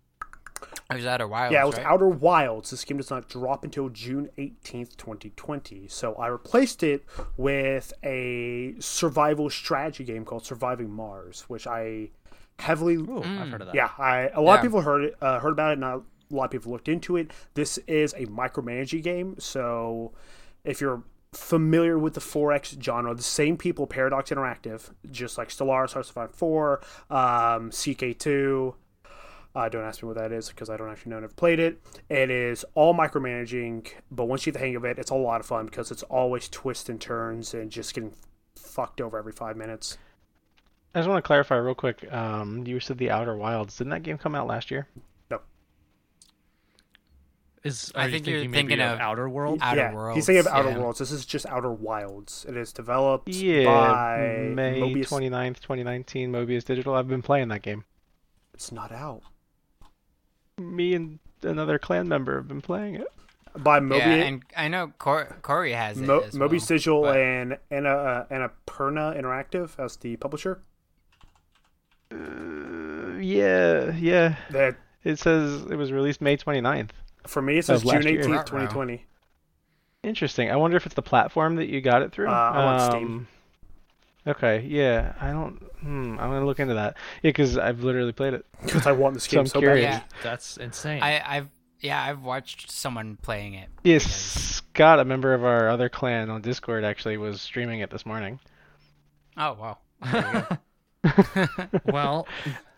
[0.90, 1.52] It was Outer Wilds.
[1.52, 1.86] yeah, it was right?
[1.86, 2.70] Outer Wilds.
[2.70, 5.88] This game does not drop until June 18th, 2020.
[5.88, 7.04] So I replaced it
[7.36, 12.10] with a survival strategy game called Surviving Mars, which I
[12.60, 13.74] heavily ooh, I've heard of that.
[13.74, 15.78] yeah, I a lot of people heard it, uh, heard about it.
[15.78, 17.32] Not a lot of people looked into it.
[17.54, 20.12] This is a micromanaging game, so
[20.64, 21.02] if you're
[21.34, 26.80] familiar with the 4X genre, the same people, Paradox Interactive, just like Stellaris, Iron 4,
[27.10, 28.74] um, CK2,
[29.56, 31.60] Uh, don't ask me what that is because I don't actually know and have played
[31.60, 31.80] it.
[32.08, 35.40] It is all micromanaging, but once you get the hang of it, it's a lot
[35.40, 38.14] of fun because it's always twists and turns and just getting
[38.56, 39.96] fucked over every five minutes.
[40.92, 42.12] I just want to clarify real quick.
[42.12, 43.76] Um, you said the Outer Wilds.
[43.76, 44.88] Didn't that game come out last year?
[47.64, 47.68] No.
[47.70, 49.58] Is I are you think you're thinking thinking of of- Outer World?
[49.62, 50.16] Outer yeah, Worlds.
[50.16, 50.78] he's thinking of Outer yeah.
[50.78, 50.98] Worlds.
[50.98, 52.44] This is just Outer Wilds.
[52.48, 55.08] It is developed Yeah, by May Mobius.
[55.08, 56.94] 29th, 2019, Mobius Digital.
[56.94, 57.84] I've been playing that game.
[58.52, 59.22] It's not out.
[60.58, 63.06] Me and another clan member have been playing it.
[63.56, 63.98] By Mobius.
[63.98, 67.56] Yeah, and I know Cor- Corey has it Mo- as well, Mobius Digital but- and
[67.70, 70.60] and uh, and Perna Interactive as the publisher.
[72.12, 74.36] Uh, yeah, yeah.
[74.50, 76.90] That It says it was released May 29th.
[77.26, 79.04] For me it says June eighteenth, twenty twenty.
[80.02, 80.50] Interesting.
[80.50, 82.28] I wonder if it's the platform that you got it through.
[82.28, 83.04] Uh, I'm on Steam.
[83.06, 83.28] Um,
[84.26, 85.12] Okay, yeah.
[85.20, 85.58] I don't.
[85.80, 86.96] Hmm, I'm gonna look into that.
[87.22, 88.46] Yeah, because I've literally played it.
[88.62, 89.84] Because I want this So game I'm so, curious.
[89.84, 90.02] bad.
[90.10, 91.02] Yeah, That's insane.
[91.02, 91.50] I, I've
[91.80, 93.68] yeah, I've watched someone playing it.
[93.82, 97.90] Yes, because- Scott, a member of our other clan on Discord, actually was streaming it
[97.90, 98.40] this morning.
[99.36, 99.78] Oh wow.
[100.10, 100.48] There
[101.04, 101.68] you go.
[101.92, 102.26] well,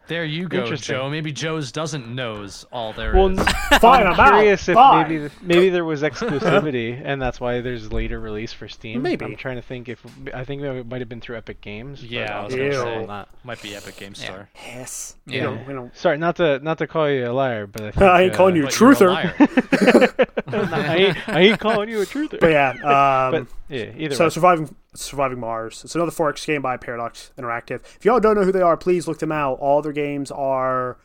[0.08, 1.08] there you go, Joe.
[1.10, 3.36] Maybe Joe's doesn't knows all there is.
[3.36, 3.46] Well,
[3.80, 4.32] Fine, I'm, out.
[4.32, 5.02] curious if Bye.
[5.08, 9.02] maybe maybe there was exclusivity, and that's why there's later release for Steam.
[9.02, 9.24] Maybe.
[9.24, 10.04] I'm trying to think if
[10.34, 12.00] I think it might have been through Epic Games.
[12.00, 12.98] but Yeah, I I'll was gonna double say.
[12.98, 13.28] check that.
[13.44, 14.24] Might be Epic Game Yeah.
[14.24, 14.48] Store.
[14.66, 15.16] Yes.
[15.26, 15.32] Yeah.
[15.34, 17.90] We don't, we don't, Sorry, not to not to call you a liar, but I,
[17.90, 19.08] think, I ain't calling uh, you a But you're a truther.
[19.12, 20.26] liar.
[20.48, 22.38] I, ain't, I ain't calling you a truther.
[22.40, 24.30] But yeah, um, But yeah, either so way.
[24.30, 25.84] surviving surviving Mars.
[25.84, 27.80] It's another 4X game by Paradox Interactive.
[27.96, 29.58] If y'all don't know who they are, please look them out.
[29.58, 30.98] All their games are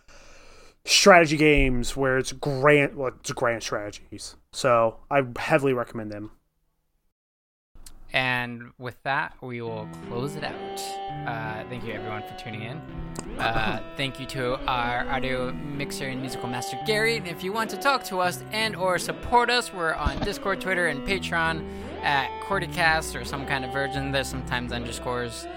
[0.83, 4.35] strategy games where it's grand well it's grand strategies.
[4.53, 6.31] So I heavily recommend them.
[8.13, 10.79] And with that, we will close it out.
[11.27, 12.81] Uh, thank you everyone for tuning in.
[13.39, 17.17] Uh, thank you to our audio mixer and musical master Gary.
[17.17, 20.59] And if you want to talk to us and or support us, we're on Discord,
[20.59, 21.65] Twitter, and Patreon
[22.01, 24.11] at QWERTYcast or some kind of version.
[24.11, 25.47] There's sometimes underscores.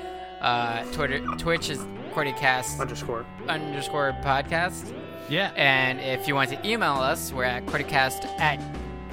[0.41, 1.79] Uh, Twitter, Twitch is
[2.13, 3.27] QWERTYcast Underscore.
[3.49, 4.95] underscore podcast.
[5.29, 5.51] Yeah.
[5.57, 8.61] And if you want to email us, we're at qwertycast at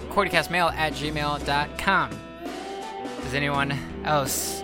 [0.09, 2.19] qwertycastmail at gmail.com.
[3.23, 3.71] Does anyone
[4.03, 4.63] else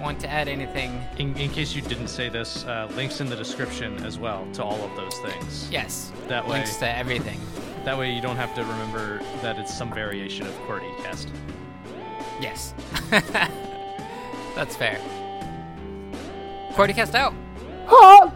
[0.00, 1.00] want to add anything?
[1.18, 4.62] In, in case you didn't say this, uh, links in the description as well to
[4.62, 5.68] all of those things.
[5.70, 6.12] Yes.
[6.28, 7.40] That way, Links to everything.
[7.84, 11.28] that way you don't have to remember that it's some variation of QWERTYcast.
[12.40, 12.74] Yes.
[14.54, 15.00] That's fair.
[16.72, 17.32] QWERTYcast out.
[17.88, 18.32] Ah!